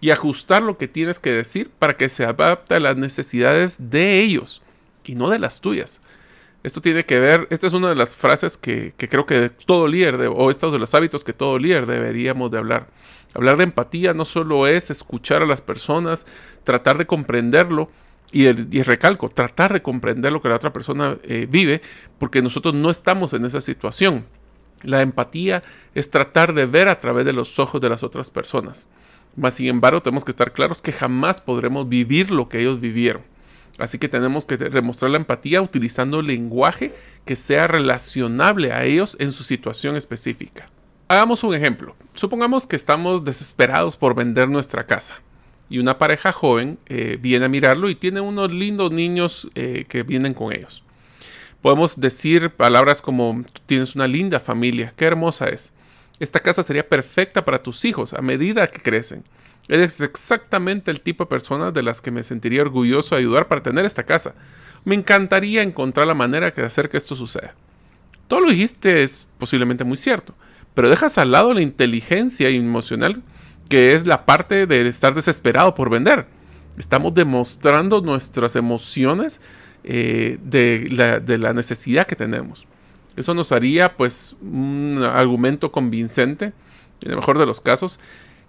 y 0.00 0.10
ajustar 0.10 0.62
lo 0.62 0.78
que 0.78 0.88
tienes 0.88 1.18
que 1.18 1.32
decir 1.32 1.70
para 1.70 1.96
que 1.96 2.08
se 2.08 2.24
adapte 2.24 2.74
a 2.74 2.80
las 2.80 2.96
necesidades 2.96 3.90
de 3.90 4.20
ellos 4.20 4.62
y 5.04 5.14
no 5.14 5.30
de 5.30 5.38
las 5.38 5.60
tuyas. 5.60 6.00
Esto 6.66 6.80
tiene 6.80 7.04
que 7.04 7.20
ver, 7.20 7.46
esta 7.50 7.68
es 7.68 7.74
una 7.74 7.90
de 7.90 7.94
las 7.94 8.16
frases 8.16 8.56
que, 8.56 8.92
creo 8.96 9.24
que 9.24 9.50
todo 9.50 9.86
líder, 9.86 10.16
o 10.34 10.50
estos 10.50 10.72
de 10.72 10.80
los 10.80 10.96
hábitos 10.96 11.22
que 11.22 11.32
todo 11.32 11.60
líder 11.60 11.86
deberíamos 11.86 12.50
de 12.50 12.58
hablar. 12.58 12.88
Hablar 13.34 13.56
de 13.56 13.62
empatía 13.62 14.14
no 14.14 14.24
solo 14.24 14.66
es 14.66 14.90
escuchar 14.90 15.42
a 15.42 15.46
las 15.46 15.60
personas, 15.60 16.26
tratar 16.64 16.98
de 16.98 17.06
comprenderlo, 17.06 17.88
y, 18.32 18.50
recalco, 18.82 19.28
tratar 19.28 19.74
de 19.74 19.80
comprender 19.80 20.32
lo 20.32 20.42
que 20.42 20.48
la 20.48 20.56
otra 20.56 20.72
persona 20.72 21.16
eh, 21.22 21.46
vive, 21.48 21.82
porque 22.18 22.42
nosotros 22.42 22.74
no 22.74 22.90
estamos 22.90 23.32
en 23.32 23.44
esa 23.44 23.60
situación. 23.60 24.26
La 24.82 25.02
empatía 25.02 25.62
es 25.94 26.10
tratar 26.10 26.52
de 26.52 26.66
ver 26.66 26.88
a 26.88 26.98
través 26.98 27.24
de 27.24 27.32
los 27.32 27.60
ojos 27.60 27.80
de 27.80 27.90
las 27.90 28.02
otras 28.02 28.32
personas. 28.32 28.88
Mas, 29.36 29.54
sin 29.54 29.68
embargo, 29.68 30.02
tenemos 30.02 30.24
que 30.24 30.32
estar 30.32 30.52
claros 30.52 30.82
que 30.82 30.90
jamás 30.90 31.40
podremos 31.40 31.88
vivir 31.88 32.32
lo 32.32 32.48
que 32.48 32.58
ellos 32.58 32.80
vivieron. 32.80 33.22
Así 33.78 33.98
que 33.98 34.08
tenemos 34.08 34.44
que 34.44 34.56
demostrar 34.56 35.10
la 35.10 35.18
empatía 35.18 35.60
utilizando 35.60 36.22
lenguaje 36.22 36.94
que 37.24 37.36
sea 37.36 37.66
relacionable 37.66 38.72
a 38.72 38.84
ellos 38.84 39.16
en 39.20 39.32
su 39.32 39.44
situación 39.44 39.96
específica. 39.96 40.68
Hagamos 41.08 41.44
un 41.44 41.54
ejemplo. 41.54 41.94
Supongamos 42.14 42.66
que 42.66 42.76
estamos 42.76 43.24
desesperados 43.24 43.96
por 43.96 44.14
vender 44.14 44.48
nuestra 44.48 44.86
casa 44.86 45.20
y 45.68 45.78
una 45.78 45.98
pareja 45.98 46.32
joven 46.32 46.78
eh, 46.86 47.18
viene 47.20 47.46
a 47.46 47.48
mirarlo 47.48 47.90
y 47.90 47.94
tiene 47.94 48.20
unos 48.20 48.50
lindos 48.50 48.92
niños 48.92 49.48
eh, 49.54 49.84
que 49.88 50.02
vienen 50.02 50.34
con 50.34 50.52
ellos. 50.52 50.82
Podemos 51.62 52.00
decir 52.00 52.50
palabras 52.50 53.02
como 53.02 53.44
tienes 53.66 53.94
una 53.94 54.06
linda 54.06 54.38
familia, 54.38 54.92
qué 54.96 55.04
hermosa 55.06 55.46
es. 55.46 55.72
Esta 56.20 56.40
casa 56.40 56.62
sería 56.62 56.88
perfecta 56.88 57.44
para 57.44 57.62
tus 57.62 57.84
hijos 57.84 58.14
a 58.14 58.22
medida 58.22 58.68
que 58.68 58.80
crecen. 58.80 59.24
Eres 59.68 60.00
exactamente 60.00 60.90
el 60.90 61.00
tipo 61.00 61.24
de 61.24 61.28
persona 61.28 61.72
de 61.72 61.82
las 61.82 62.00
que 62.00 62.10
me 62.10 62.22
sentiría 62.22 62.62
orgulloso 62.62 63.14
de 63.14 63.20
ayudar 63.20 63.48
para 63.48 63.62
tener 63.62 63.84
esta 63.84 64.04
casa. 64.04 64.34
Me 64.84 64.94
encantaría 64.94 65.62
encontrar 65.62 66.06
la 66.06 66.14
manera 66.14 66.50
de 66.50 66.62
hacer 66.64 66.88
que 66.88 66.96
esto 66.96 67.16
suceda. 67.16 67.54
Todo 68.28 68.40
lo 68.40 68.50
dijiste 68.50 69.02
es 69.02 69.26
posiblemente 69.38 69.84
muy 69.84 69.96
cierto, 69.96 70.34
pero 70.74 70.88
dejas 70.88 71.18
al 71.18 71.32
lado 71.32 71.52
la 71.52 71.62
inteligencia 71.62 72.48
emocional 72.48 73.22
que 73.68 73.94
es 73.94 74.06
la 74.06 74.26
parte 74.26 74.66
de 74.66 74.86
estar 74.88 75.14
desesperado 75.14 75.74
por 75.74 75.90
vender. 75.90 76.26
Estamos 76.78 77.14
demostrando 77.14 78.00
nuestras 78.00 78.54
emociones 78.56 79.40
eh, 79.82 80.38
de, 80.42 80.86
la, 80.90 81.20
de 81.20 81.38
la 81.38 81.52
necesidad 81.52 82.06
que 82.06 82.16
tenemos. 82.16 82.66
Eso 83.16 83.34
nos 83.34 83.50
haría 83.52 83.96
pues 83.96 84.36
un 84.40 85.02
argumento 85.02 85.72
convincente, 85.72 86.52
en 87.02 87.10
el 87.10 87.16
mejor 87.16 87.38
de 87.38 87.46
los 87.46 87.60
casos, 87.60 87.98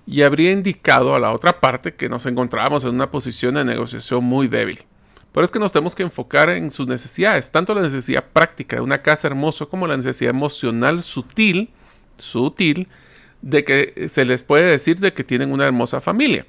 y 0.07 0.21
habría 0.21 0.53
indicado 0.53 1.13
a 1.13 1.19
la 1.19 1.33
otra 1.33 1.59
parte 1.59 1.93
que 1.93 2.07
nos 2.07 2.25
encontrábamos 2.25 2.85
en 2.85 2.91
una 2.95 3.11
posición 3.11 3.55
de 3.55 3.65
negociación 3.65 4.23
muy 4.23 4.47
débil. 4.47 4.85
Pero 5.33 5.43
es 5.43 5.51
que 5.51 5.59
nos 5.59 5.73
tenemos 5.73 5.95
que 5.95 6.03
enfocar 6.03 6.49
en 6.49 6.71
sus 6.71 6.87
necesidades, 6.87 7.51
tanto 7.51 7.75
la 7.75 7.81
necesidad 7.81 8.23
práctica 8.31 8.77
de 8.77 8.81
una 8.81 8.99
casa 8.99 9.27
hermosa 9.27 9.65
como 9.65 9.85
la 9.85 9.97
necesidad 9.97 10.29
emocional 10.29 11.03
sutil, 11.03 11.69
sutil, 12.17 12.87
de 13.41 13.65
que 13.65 14.07
se 14.07 14.23
les 14.23 14.43
puede 14.43 14.71
decir 14.71 14.97
de 14.99 15.13
que 15.13 15.25
tienen 15.25 15.51
una 15.51 15.65
hermosa 15.65 15.99
familia. 15.99 16.47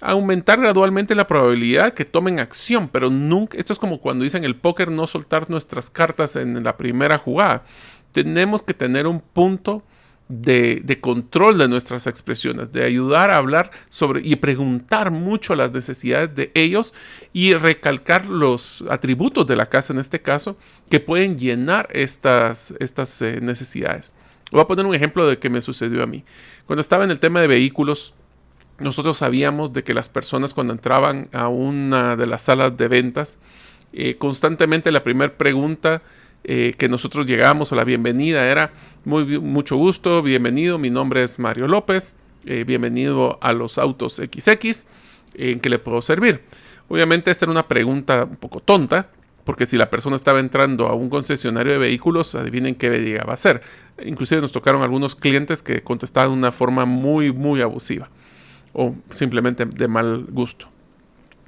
Aumentar 0.00 0.60
gradualmente 0.60 1.14
la 1.14 1.28
probabilidad 1.28 1.94
que 1.94 2.04
tomen 2.04 2.40
acción, 2.40 2.88
pero 2.88 3.08
nunca, 3.08 3.56
esto 3.56 3.72
es 3.72 3.78
como 3.78 4.00
cuando 4.00 4.24
dicen 4.24 4.44
el 4.44 4.56
póker, 4.56 4.90
no 4.90 5.06
soltar 5.06 5.48
nuestras 5.48 5.90
cartas 5.90 6.34
en 6.36 6.62
la 6.62 6.76
primera 6.76 7.18
jugada. 7.18 7.62
Tenemos 8.10 8.64
que 8.64 8.74
tener 8.74 9.06
un 9.06 9.20
punto 9.20 9.84
de, 10.28 10.98
control 11.00 11.58
de 11.58 11.68
nuestras 11.68 12.06
expresiones, 12.06 12.72
de 12.72 12.84
ayudar 12.84 13.30
a 13.30 13.36
hablar 13.36 13.70
sobre 13.88 14.20
y 14.26 14.36
preguntar 14.36 15.10
mucho 15.10 15.54
las 15.54 15.72
necesidades 15.72 16.34
de 16.34 16.50
ellos 16.54 16.92
y 17.32 17.54
recalcar 17.54 18.26
los 18.26 18.84
atributos 18.90 19.46
de 19.46 19.56
la 19.56 19.68
casa 19.68 19.92
en 19.92 20.00
este 20.00 20.20
caso 20.20 20.56
que 20.90 21.00
pueden 21.00 21.38
llenar 21.38 21.88
estas, 21.92 22.74
estas 22.80 23.22
eh, 23.22 23.40
necesidades. 23.40 24.14
Voy 24.50 24.60
a 24.60 24.66
poner 24.66 24.86
un 24.86 24.94
ejemplo 24.94 25.26
de 25.28 25.38
que 25.38 25.50
me 25.50 25.60
sucedió 25.60 26.02
a 26.02 26.06
mí. 26.06 26.24
Cuando 26.66 26.80
estaba 26.80 27.04
en 27.04 27.10
el 27.10 27.20
tema 27.20 27.40
de 27.40 27.46
vehículos, 27.46 28.14
nosotros 28.78 29.16
sabíamos 29.16 29.72
de 29.72 29.84
que 29.84 29.94
las 29.94 30.08
personas 30.08 30.54
cuando 30.54 30.72
entraban 30.72 31.28
a 31.32 31.48
una 31.48 32.16
de 32.16 32.26
las 32.26 32.42
salas 32.42 32.76
de 32.76 32.88
ventas, 32.88 33.38
eh, 33.92 34.16
constantemente 34.16 34.92
la 34.92 35.02
primera 35.02 35.36
pregunta 35.36 36.02
eh, 36.48 36.74
que 36.78 36.88
nosotros 36.88 37.26
llegamos 37.26 37.72
a 37.72 37.74
la 37.74 37.82
bienvenida 37.82 38.48
era 38.48 38.70
muy 39.04 39.40
mucho 39.40 39.76
gusto, 39.76 40.22
bienvenido, 40.22 40.78
mi 40.78 40.90
nombre 40.90 41.24
es 41.24 41.40
Mario 41.40 41.66
López, 41.66 42.14
eh, 42.44 42.62
bienvenido 42.64 43.40
a 43.42 43.52
los 43.52 43.78
autos 43.78 44.14
XX, 44.14 44.86
¿en 45.34 45.58
qué 45.58 45.68
le 45.68 45.80
puedo 45.80 46.00
servir? 46.02 46.42
Obviamente 46.86 47.32
esta 47.32 47.46
era 47.46 47.50
una 47.50 47.66
pregunta 47.66 48.28
un 48.30 48.36
poco 48.36 48.60
tonta, 48.60 49.10
porque 49.42 49.66
si 49.66 49.76
la 49.76 49.90
persona 49.90 50.14
estaba 50.14 50.38
entrando 50.38 50.86
a 50.86 50.94
un 50.94 51.10
concesionario 51.10 51.72
de 51.72 51.78
vehículos, 51.78 52.36
adivinen 52.36 52.76
qué 52.76 52.90
llegaba 52.90 53.34
a 53.34 53.36
ser. 53.36 53.62
Inclusive 54.04 54.40
nos 54.40 54.52
tocaron 54.52 54.82
algunos 54.82 55.16
clientes 55.16 55.64
que 55.64 55.82
contestaban 55.82 56.30
de 56.30 56.38
una 56.38 56.52
forma 56.52 56.84
muy, 56.84 57.32
muy 57.32 57.60
abusiva 57.60 58.08
o 58.72 58.94
simplemente 59.10 59.64
de 59.64 59.88
mal 59.88 60.26
gusto. 60.30 60.68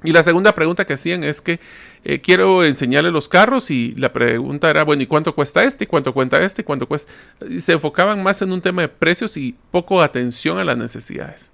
Y 0.03 0.11
la 0.11 0.23
segunda 0.23 0.53
pregunta 0.53 0.85
que 0.85 0.93
hacían 0.93 1.23
es 1.23 1.41
que 1.41 1.59
eh, 2.03 2.21
quiero 2.21 2.63
enseñarle 2.63 3.11
los 3.11 3.27
carros 3.27 3.71
y 3.71 3.93
la 3.95 4.13
pregunta 4.13 4.69
era, 4.69 4.83
bueno, 4.83 5.03
¿y 5.03 5.07
cuánto 5.07 5.35
cuesta 5.35 5.63
este? 5.63 5.83
¿Y 5.83 5.87
cuánto 5.87 6.13
cuesta 6.13 6.41
este? 6.41 6.61
¿Y 6.61 6.65
cuánto 6.65 6.87
cuesta? 6.87 7.11
Y 7.47 7.59
se 7.59 7.73
enfocaban 7.73 8.23
más 8.23 8.41
en 8.41 8.51
un 8.51 8.61
tema 8.61 8.83
de 8.83 8.87
precios 8.87 9.35
y 9.35 9.55
poco 9.71 10.01
atención 10.01 10.59
a 10.59 10.63
las 10.63 10.77
necesidades. 10.77 11.51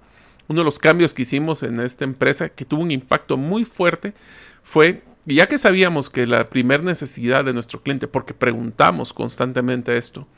Uno 0.48 0.60
de 0.60 0.64
los 0.64 0.78
cambios 0.78 1.12
que 1.12 1.22
hicimos 1.22 1.64
en 1.64 1.80
esta 1.80 2.04
empresa 2.04 2.48
que 2.48 2.64
tuvo 2.64 2.82
un 2.82 2.92
impacto 2.92 3.36
muy 3.36 3.64
fuerte 3.64 4.14
fue, 4.62 5.02
ya 5.24 5.48
que 5.48 5.58
sabíamos 5.58 6.10
que 6.10 6.26
la 6.26 6.48
primera 6.48 6.84
necesidad 6.84 7.44
de 7.44 7.52
nuestro 7.52 7.82
cliente, 7.82 8.06
porque 8.06 8.32
preguntamos 8.32 9.12
constantemente 9.12 9.96
esto, 9.96 10.28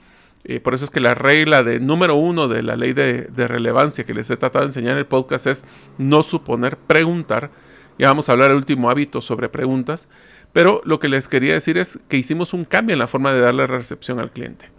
eh, 0.45 0.61
por 0.61 0.73
eso 0.73 0.87
es 0.87 0.91
que 0.91 1.01
la 1.01 1.15
regla 1.15 1.63
de 1.63 1.81
número 1.81 2.15
uno 2.15 2.49
de 2.49 2.63
la 2.63 2.77
ley 2.77 2.95
de, 2.95 3.25
de 3.25 3.49
relevancia 3.49 4.05
que 4.05 4.15
les 4.15 4.31
he 4.31 4.37
tratado 4.39 4.65
de 4.65 4.71
enseñar 4.71 4.93
en 4.93 4.99
el 4.99 5.07
podcast 5.07 5.47
es 5.47 5.65
no 5.99 6.23
suponer, 6.23 6.79
preguntar 6.79 7.51
ya 7.99 8.09
vamos 8.09 8.29
a 8.29 8.33
hablar 8.33 8.49
del 8.49 8.59
último 8.59 8.91
hábito 8.91 9.21
sobre 9.21 9.49
preguntas. 9.49 10.09
Pero 10.53 10.81
lo 10.85 10.99
que 10.99 11.09
les 11.09 11.29
quería 11.29 11.55
decir 11.55 11.79
es 11.79 12.01
que 12.09 12.17
hicimos 12.17 12.53
un 12.53 12.65
cambio 12.65 12.95
en 12.95 12.99
la 12.99 13.07
forma 13.07 13.33
de 13.33 13.41
darle 13.41 13.67
recepción 13.67 14.19
al 14.19 14.31
cliente. 14.31 14.71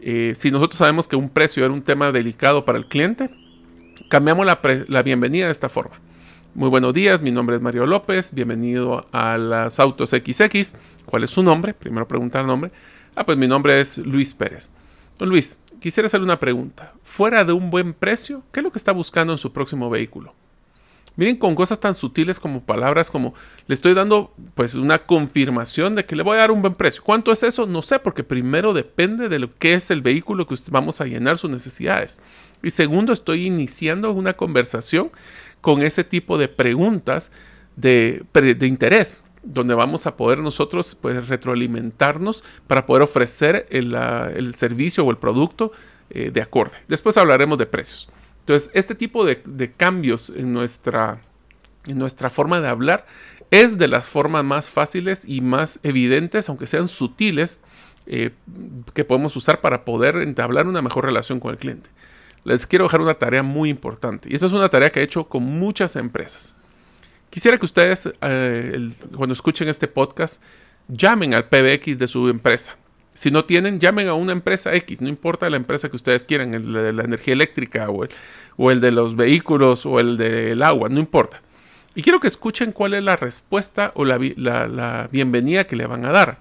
Eh, 0.00 0.32
si 0.34 0.50
nosotros 0.50 0.78
sabemos 0.78 1.08
que 1.08 1.16
un 1.16 1.28
precio 1.28 1.64
era 1.64 1.74
un 1.74 1.82
tema 1.82 2.10
delicado 2.10 2.64
para 2.64 2.78
el 2.78 2.86
cliente, 2.86 3.28
cambiamos 4.08 4.46
la, 4.46 4.60
la, 4.88 5.02
bienvenida 5.02 5.46
de 5.46 5.52
esta 5.52 5.68
forma. 5.68 6.00
Muy 6.54 6.68
buenos 6.68 6.94
días, 6.94 7.20
mi 7.20 7.30
nombre 7.30 7.56
es 7.56 7.62
Mario 7.62 7.86
López, 7.86 8.32
bienvenido 8.32 9.04
a 9.12 9.36
las 9.36 9.78
Autos 9.78 10.10
XX. 10.10 10.72
¿Cuál 11.04 11.24
es 11.24 11.30
su 11.30 11.42
nombre? 11.42 11.74
Primero 11.74 12.08
preguntar 12.08 12.40
el 12.40 12.46
nombre. 12.46 12.70
Ah, 13.14 13.24
pues 13.24 13.36
mi 13.36 13.46
nombre 13.46 13.80
es 13.80 13.98
Luis 13.98 14.32
Pérez. 14.32 14.70
Don 15.18 15.28
Luis, 15.28 15.60
quisiera 15.80 16.06
hacerle 16.06 16.24
una 16.24 16.40
pregunta. 16.40 16.94
Fuera 17.04 17.44
de 17.44 17.52
un 17.52 17.70
buen 17.70 17.92
precio, 17.92 18.42
¿qué 18.52 18.60
es 18.60 18.64
lo 18.64 18.72
que 18.72 18.78
está 18.78 18.92
buscando 18.92 19.34
en 19.34 19.38
su 19.38 19.52
próximo 19.52 19.90
vehículo? 19.90 20.34
Miren 21.20 21.36
con 21.36 21.54
cosas 21.54 21.78
tan 21.78 21.94
sutiles 21.94 22.40
como 22.40 22.62
palabras 22.62 23.10
como 23.10 23.34
le 23.66 23.74
estoy 23.74 23.92
dando 23.92 24.32
pues 24.54 24.74
una 24.74 25.00
confirmación 25.00 25.94
de 25.94 26.06
que 26.06 26.16
le 26.16 26.22
voy 26.22 26.38
a 26.38 26.40
dar 26.40 26.50
un 26.50 26.62
buen 26.62 26.74
precio. 26.74 27.02
¿Cuánto 27.04 27.30
es 27.30 27.42
eso? 27.42 27.66
No 27.66 27.82
sé, 27.82 27.98
porque 27.98 28.24
primero 28.24 28.72
depende 28.72 29.28
de 29.28 29.38
lo 29.38 29.54
que 29.58 29.74
es 29.74 29.90
el 29.90 30.00
vehículo 30.00 30.46
que 30.46 30.54
vamos 30.70 31.02
a 31.02 31.04
llenar 31.04 31.36
sus 31.36 31.50
necesidades. 31.50 32.20
Y 32.62 32.70
segundo, 32.70 33.12
estoy 33.12 33.44
iniciando 33.44 34.12
una 34.12 34.32
conversación 34.32 35.10
con 35.60 35.82
ese 35.82 36.04
tipo 36.04 36.38
de 36.38 36.48
preguntas 36.48 37.32
de, 37.76 38.24
interés 38.62 39.22
donde 39.42 39.74
vamos 39.74 40.06
a 40.06 40.16
poder 40.16 40.38
nosotros 40.38 40.96
pues, 40.98 41.28
retroalimentarnos 41.28 42.42
para 42.66 42.86
poder 42.86 43.02
ofrecer 43.02 43.66
el, 43.68 43.94
el 43.94 44.54
servicio 44.54 45.04
o 45.04 45.10
el 45.10 45.18
producto 45.18 45.70
eh, 46.08 46.30
de 46.30 46.40
acorde. 46.40 46.78
Después 46.88 47.18
hablaremos 47.18 47.58
de 47.58 47.66
precios. 47.66 48.08
Entonces, 48.50 48.72
este 48.74 48.96
tipo 48.96 49.24
de, 49.24 49.72
cambios 49.76 50.28
en 50.28 50.52
nuestra, 50.52 51.20
en 51.86 51.98
nuestra 52.00 52.30
forma 52.30 52.60
de 52.60 52.66
hablar 52.66 53.06
es 53.52 53.78
de 53.78 53.86
las 53.86 54.08
formas 54.08 54.42
más 54.42 54.68
fáciles 54.68 55.24
y 55.24 55.40
más 55.40 55.78
evidentes, 55.84 56.48
aunque 56.48 56.66
sean 56.66 56.88
sutiles, 56.88 57.60
eh, 58.06 58.32
que 58.92 59.04
podemos 59.04 59.36
usar 59.36 59.60
para 59.60 59.84
poder 59.84 60.16
entablar 60.16 60.66
una 60.66 60.82
mejor 60.82 61.04
relación 61.04 61.38
con 61.38 61.52
el 61.52 61.58
cliente. 61.58 61.90
Les 62.42 62.66
quiero 62.66 62.86
dejar 62.86 63.00
una 63.02 63.14
tarea 63.14 63.44
muy 63.44 63.70
importante 63.70 64.28
y 64.28 64.34
esa 64.34 64.46
es 64.46 64.52
una 64.52 64.68
tarea 64.68 64.90
que 64.90 64.98
he 64.98 65.04
hecho 65.04 65.28
con 65.28 65.44
muchas 65.44 65.94
empresas. 65.94 66.56
Quisiera 67.30 67.56
que 67.56 67.66
ustedes, 67.66 68.12
eh, 68.20 68.90
cuando 69.14 69.32
escuchen 69.32 69.68
este 69.68 69.86
podcast, 69.86 70.42
llamen 70.88 71.34
al 71.34 71.44
PBX 71.44 71.98
de 72.00 72.08
su 72.08 72.28
empresa 72.28 72.79
si 73.20 73.30
no 73.30 73.44
tienen, 73.44 73.78
llamen 73.78 74.08
a 74.08 74.14
una 74.14 74.32
empresa 74.32 74.74
X, 74.74 75.02
no 75.02 75.08
importa 75.10 75.50
la 75.50 75.58
empresa 75.58 75.90
que 75.90 75.96
ustedes 75.96 76.24
quieran, 76.24 76.54
el 76.54 76.72
de 76.72 76.90
la 76.94 77.04
energía 77.04 77.34
eléctrica 77.34 77.90
o 77.90 78.04
el, 78.04 78.10
o 78.56 78.70
el 78.70 78.80
de 78.80 78.92
los 78.92 79.14
vehículos 79.14 79.84
o 79.84 80.00
el 80.00 80.16
del 80.16 80.62
agua, 80.62 80.88
no 80.88 80.98
importa. 80.98 81.42
Y 81.94 82.00
quiero 82.00 82.18
que 82.18 82.28
escuchen 82.28 82.72
cuál 82.72 82.94
es 82.94 83.02
la 83.02 83.16
respuesta 83.16 83.92
o 83.94 84.06
la, 84.06 84.16
la, 84.16 85.06
bienvenida 85.12 85.66
que 85.66 85.76
le 85.76 85.84
van 85.86 86.06
a 86.06 86.12
dar. 86.12 86.38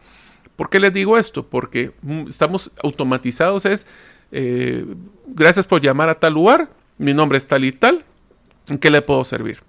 ¿Por 0.55 0.69
qué 0.69 0.79
les 0.79 0.93
digo 0.93 1.17
esto? 1.17 1.45
Porque 1.45 1.91
mm, 2.01 2.29
estamos 2.29 2.71
automatizados, 2.81 3.65
es 3.65 3.85
eh, 4.31 4.85
gracias 5.27 5.65
por 5.65 5.81
llamar 5.81 6.07
a 6.07 6.17
tal 6.17 6.31
lugar, 6.31 6.69
mi 6.97 7.13
nombre 7.13 7.39
es 7.39 7.45
tal 7.45 7.65
y 7.65 7.73
tal, 7.73 8.05
¿en 8.69 8.77
qué 8.77 8.89
le 8.89 9.01
puedo 9.01 9.25
servir? 9.25 9.59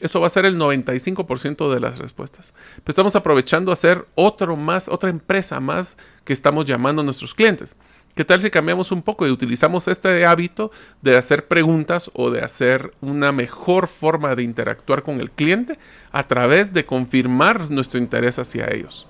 Eso 0.00 0.20
va 0.20 0.26
a 0.26 0.30
ser 0.30 0.46
el 0.46 0.56
95% 0.56 1.72
de 1.72 1.80
las 1.80 1.98
respuestas. 1.98 2.54
estamos 2.86 3.16
aprovechando 3.16 3.70
a 3.70 3.74
hacer 3.74 4.06
otro 4.14 4.56
más, 4.56 4.88
otra 4.88 5.10
empresa 5.10 5.60
más 5.60 5.96
que 6.24 6.32
estamos 6.32 6.64
llamando 6.64 7.02
a 7.02 7.04
nuestros 7.04 7.34
clientes. 7.34 7.76
¿Qué 8.14 8.24
tal 8.24 8.40
si 8.40 8.50
cambiamos 8.50 8.90
un 8.92 9.02
poco 9.02 9.26
y 9.26 9.30
utilizamos 9.30 9.86
este 9.88 10.24
hábito 10.26 10.70
de 11.00 11.16
hacer 11.16 11.46
preguntas 11.46 12.10
o 12.14 12.30
de 12.30 12.40
hacer 12.40 12.92
una 13.00 13.30
mejor 13.30 13.86
forma 13.86 14.34
de 14.34 14.42
interactuar 14.42 15.02
con 15.02 15.20
el 15.20 15.30
cliente 15.30 15.78
a 16.10 16.26
través 16.26 16.72
de 16.72 16.84
confirmar 16.84 17.70
nuestro 17.70 18.00
interés 18.00 18.38
hacia 18.38 18.68
ellos? 18.72 19.06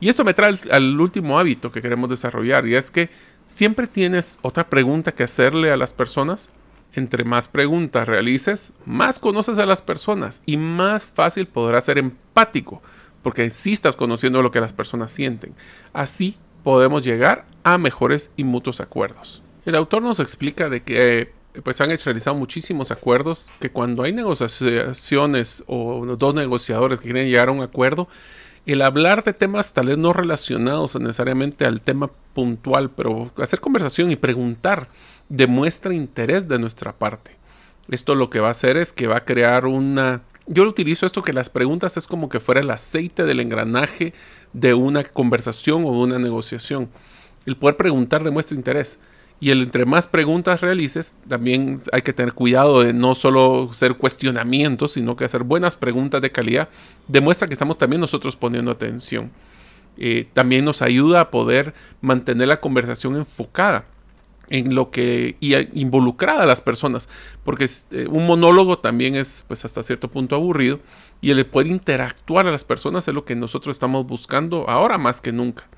Y 0.00 0.08
esto 0.08 0.24
me 0.24 0.32
trae 0.32 0.54
al 0.70 0.98
último 0.98 1.38
hábito 1.38 1.70
que 1.70 1.82
queremos 1.82 2.08
desarrollar 2.08 2.66
y 2.66 2.74
es 2.74 2.90
que 2.90 3.10
siempre 3.44 3.86
tienes 3.86 4.38
otra 4.40 4.70
pregunta 4.70 5.12
que 5.12 5.24
hacerle 5.24 5.70
a 5.70 5.76
las 5.76 5.92
personas 5.92 6.50
entre 6.94 7.24
más 7.24 7.48
preguntas 7.48 8.08
realices, 8.08 8.72
más 8.84 9.18
conoces 9.18 9.58
a 9.58 9.66
las 9.66 9.82
personas 9.82 10.42
y 10.46 10.56
más 10.56 11.04
fácil 11.04 11.46
podrás 11.46 11.84
ser 11.84 11.98
empático, 11.98 12.82
porque 13.22 13.50
sí 13.50 13.72
estás 13.72 13.96
conociendo 13.96 14.42
lo 14.42 14.50
que 14.50 14.60
las 14.60 14.72
personas 14.72 15.12
sienten. 15.12 15.54
Así 15.92 16.36
podemos 16.64 17.04
llegar 17.04 17.46
a 17.64 17.78
mejores 17.78 18.32
y 18.36 18.44
mutuos 18.44 18.80
acuerdos. 18.80 19.42
El 19.64 19.74
autor 19.74 20.02
nos 20.02 20.20
explica 20.20 20.68
de 20.68 20.82
que 20.82 21.32
pues 21.64 21.80
han 21.80 21.88
realizado 21.88 22.36
muchísimos 22.36 22.90
acuerdos 22.90 23.50
que 23.58 23.70
cuando 23.70 24.04
hay 24.04 24.12
negociaciones 24.12 25.64
o 25.66 26.06
dos 26.16 26.34
negociadores 26.34 27.00
que 27.00 27.06
quieren 27.06 27.28
llegar 27.28 27.48
a 27.48 27.52
un 27.52 27.62
acuerdo, 27.62 28.08
el 28.66 28.82
hablar 28.82 29.24
de 29.24 29.32
temas 29.32 29.72
tal 29.72 29.86
vez 29.86 29.98
no 29.98 30.12
relacionados 30.12 30.98
necesariamente 31.00 31.64
al 31.64 31.80
tema 31.80 32.10
puntual, 32.34 32.90
pero 32.90 33.30
hacer 33.38 33.60
conversación 33.60 34.10
y 34.10 34.16
preguntar 34.16 34.88
demuestra 35.28 35.94
interés 35.94 36.48
de 36.48 36.58
nuestra 36.58 36.92
parte. 36.92 37.32
Esto 37.90 38.14
lo 38.14 38.30
que 38.30 38.40
va 38.40 38.48
a 38.48 38.52
hacer 38.52 38.76
es 38.76 38.92
que 38.92 39.06
va 39.06 39.18
a 39.18 39.24
crear 39.24 39.66
una... 39.66 40.22
Yo 40.46 40.64
utilizo 40.64 41.06
esto 41.06 41.22
que 41.22 41.32
las 41.32 41.48
preguntas 41.48 41.96
es 41.96 42.06
como 42.06 42.28
que 42.28 42.40
fuera 42.40 42.60
el 42.60 42.70
aceite 42.70 43.24
del 43.24 43.40
engranaje 43.40 44.14
de 44.52 44.74
una 44.74 45.04
conversación 45.04 45.84
o 45.84 45.92
de 45.92 45.98
una 45.98 46.18
negociación. 46.18 46.88
El 47.46 47.56
poder 47.56 47.76
preguntar 47.76 48.24
demuestra 48.24 48.56
interés. 48.56 48.98
Y 49.40 49.50
el 49.50 49.62
entre 49.62 49.86
más 49.86 50.06
preguntas 50.06 50.60
realices, 50.60 51.16
también 51.26 51.80
hay 51.92 52.02
que 52.02 52.12
tener 52.12 52.34
cuidado 52.34 52.82
de 52.82 52.92
no 52.92 53.14
solo 53.14 53.70
ser 53.72 53.94
cuestionamientos, 53.94 54.92
sino 54.92 55.16
que 55.16 55.24
hacer 55.24 55.44
buenas 55.44 55.76
preguntas 55.76 56.20
de 56.20 56.30
calidad. 56.30 56.68
Demuestra 57.08 57.48
que 57.48 57.54
estamos 57.54 57.78
también 57.78 58.00
nosotros 58.00 58.36
poniendo 58.36 58.70
atención. 58.70 59.30
Eh, 59.96 60.28
también 60.34 60.66
nos 60.66 60.82
ayuda 60.82 61.20
a 61.20 61.30
poder 61.30 61.74
mantener 62.02 62.48
la 62.48 62.60
conversación 62.60 63.16
enfocada 63.16 63.86
en 64.50 64.74
lo 64.74 64.90
que 64.90 65.36
y 65.40 65.54
involucrada 65.80 66.42
a 66.42 66.46
las 66.46 66.60
personas, 66.60 67.08
porque 67.44 67.66
eh, 67.92 68.06
un 68.10 68.26
monólogo 68.26 68.78
también 68.78 69.14
es 69.14 69.44
pues 69.46 69.64
hasta 69.64 69.82
cierto 69.82 70.08
punto 70.10 70.34
aburrido 70.34 70.80
y 71.20 71.30
el 71.30 71.46
poder 71.46 71.68
interactuar 71.68 72.46
a 72.46 72.50
las 72.50 72.64
personas 72.64 73.06
es 73.08 73.14
lo 73.14 73.24
que 73.24 73.36
nosotros 73.36 73.76
estamos 73.76 74.06
buscando 74.06 74.68
ahora 74.68 74.98
más 74.98 75.20
que 75.20 75.32
nunca. 75.32 75.68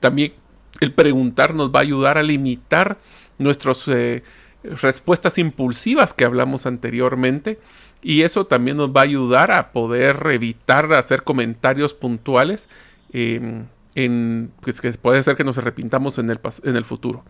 También 0.00 0.34
el 0.80 0.92
preguntar 0.92 1.54
nos 1.54 1.70
va 1.70 1.80
a 1.80 1.82
ayudar 1.82 2.18
a 2.18 2.22
limitar 2.22 2.98
nuestras 3.38 3.86
eh, 3.88 4.22
respuestas 4.62 5.38
impulsivas 5.38 6.14
que 6.14 6.24
hablamos 6.24 6.66
anteriormente 6.66 7.58
y 8.02 8.22
eso 8.22 8.46
también 8.46 8.76
nos 8.76 8.90
va 8.90 9.00
a 9.00 9.04
ayudar 9.04 9.50
a 9.52 9.72
poder 9.72 10.26
evitar 10.32 10.92
hacer 10.92 11.22
comentarios 11.22 11.94
puntuales 11.94 12.68
em, 13.12 13.64
en, 13.94 14.52
pues, 14.60 14.80
que 14.80 14.92
puede 14.92 15.22
ser 15.22 15.36
que 15.36 15.44
nos 15.44 15.58
arrepintamos 15.58 16.18
en 16.18 16.30
el, 16.30 16.38
en 16.64 16.76
el 16.76 16.84
futuro. 16.84 17.24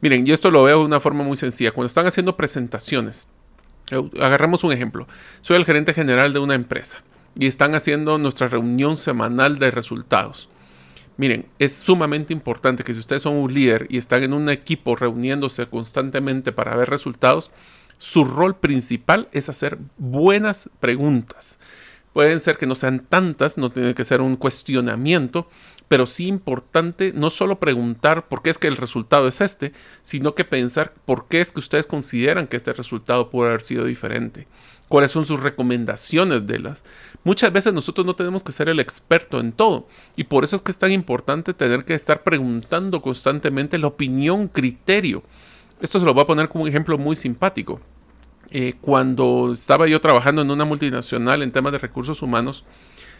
Miren, 0.00 0.24
yo 0.24 0.32
esto 0.32 0.50
lo 0.50 0.62
veo 0.62 0.78
de 0.78 0.84
una 0.84 1.00
forma 1.00 1.24
muy 1.24 1.36
sencilla. 1.36 1.72
Cuando 1.72 1.88
están 1.88 2.06
haciendo 2.06 2.36
presentaciones, 2.36 3.28
agarramos 4.20 4.62
un 4.64 4.72
ejemplo. 4.72 5.08
Soy 5.40 5.56
el 5.56 5.64
gerente 5.64 5.92
general 5.92 6.32
de 6.32 6.38
una 6.38 6.54
empresa 6.54 7.02
y 7.36 7.46
están 7.46 7.74
haciendo 7.74 8.16
nuestra 8.18 8.48
reunión 8.48 8.96
semanal 8.96 9.58
de 9.58 9.70
resultados. 9.70 10.48
Miren, 11.18 11.46
es 11.58 11.76
sumamente 11.76 12.32
importante 12.32 12.84
que 12.84 12.94
si 12.94 13.00
ustedes 13.00 13.22
son 13.22 13.34
un 13.34 13.52
líder 13.52 13.86
y 13.90 13.98
están 13.98 14.22
en 14.22 14.32
un 14.32 14.48
equipo 14.48 14.94
reuniéndose 14.94 15.66
constantemente 15.66 16.52
para 16.52 16.76
ver 16.76 16.88
resultados, 16.88 17.50
su 17.98 18.24
rol 18.24 18.56
principal 18.56 19.28
es 19.32 19.48
hacer 19.48 19.78
buenas 19.98 20.70
preguntas. 20.78 21.58
Pueden 22.18 22.40
ser 22.40 22.58
que 22.58 22.66
no 22.66 22.74
sean 22.74 23.06
tantas, 23.08 23.58
no 23.58 23.70
tiene 23.70 23.94
que 23.94 24.02
ser 24.02 24.20
un 24.20 24.34
cuestionamiento, 24.34 25.46
pero 25.86 26.04
sí 26.04 26.26
importante 26.26 27.12
no 27.14 27.30
solo 27.30 27.60
preguntar 27.60 28.26
por 28.26 28.42
qué 28.42 28.50
es 28.50 28.58
que 28.58 28.66
el 28.66 28.76
resultado 28.76 29.28
es 29.28 29.40
este, 29.40 29.72
sino 30.02 30.34
que 30.34 30.44
pensar 30.44 30.94
por 31.04 31.28
qué 31.28 31.40
es 31.40 31.52
que 31.52 31.60
ustedes 31.60 31.86
consideran 31.86 32.48
que 32.48 32.56
este 32.56 32.72
resultado 32.72 33.30
puede 33.30 33.50
haber 33.50 33.60
sido 33.60 33.84
diferente. 33.84 34.48
¿Cuáles 34.88 35.12
son 35.12 35.26
sus 35.26 35.38
recomendaciones 35.38 36.44
de 36.48 36.58
las? 36.58 36.82
Muchas 37.22 37.52
veces 37.52 37.72
nosotros 37.72 38.04
no 38.04 38.16
tenemos 38.16 38.42
que 38.42 38.50
ser 38.50 38.68
el 38.68 38.80
experto 38.80 39.38
en 39.38 39.52
todo 39.52 39.86
y 40.16 40.24
por 40.24 40.42
eso 40.42 40.56
es 40.56 40.62
que 40.62 40.72
es 40.72 40.78
tan 40.80 40.90
importante 40.90 41.54
tener 41.54 41.84
que 41.84 41.94
estar 41.94 42.24
preguntando 42.24 43.00
constantemente 43.00 43.78
la 43.78 43.86
opinión, 43.86 44.48
criterio. 44.48 45.22
Esto 45.80 46.00
se 46.00 46.04
lo 46.04 46.14
voy 46.14 46.24
a 46.24 46.26
poner 46.26 46.48
como 46.48 46.64
un 46.64 46.68
ejemplo 46.68 46.98
muy 46.98 47.14
simpático. 47.14 47.80
Eh, 48.50 48.74
cuando 48.80 49.52
estaba 49.52 49.86
yo 49.86 50.00
trabajando 50.00 50.40
en 50.40 50.50
una 50.50 50.64
multinacional 50.64 51.42
en 51.42 51.52
temas 51.52 51.72
de 51.72 51.78
recursos 51.78 52.22
humanos, 52.22 52.64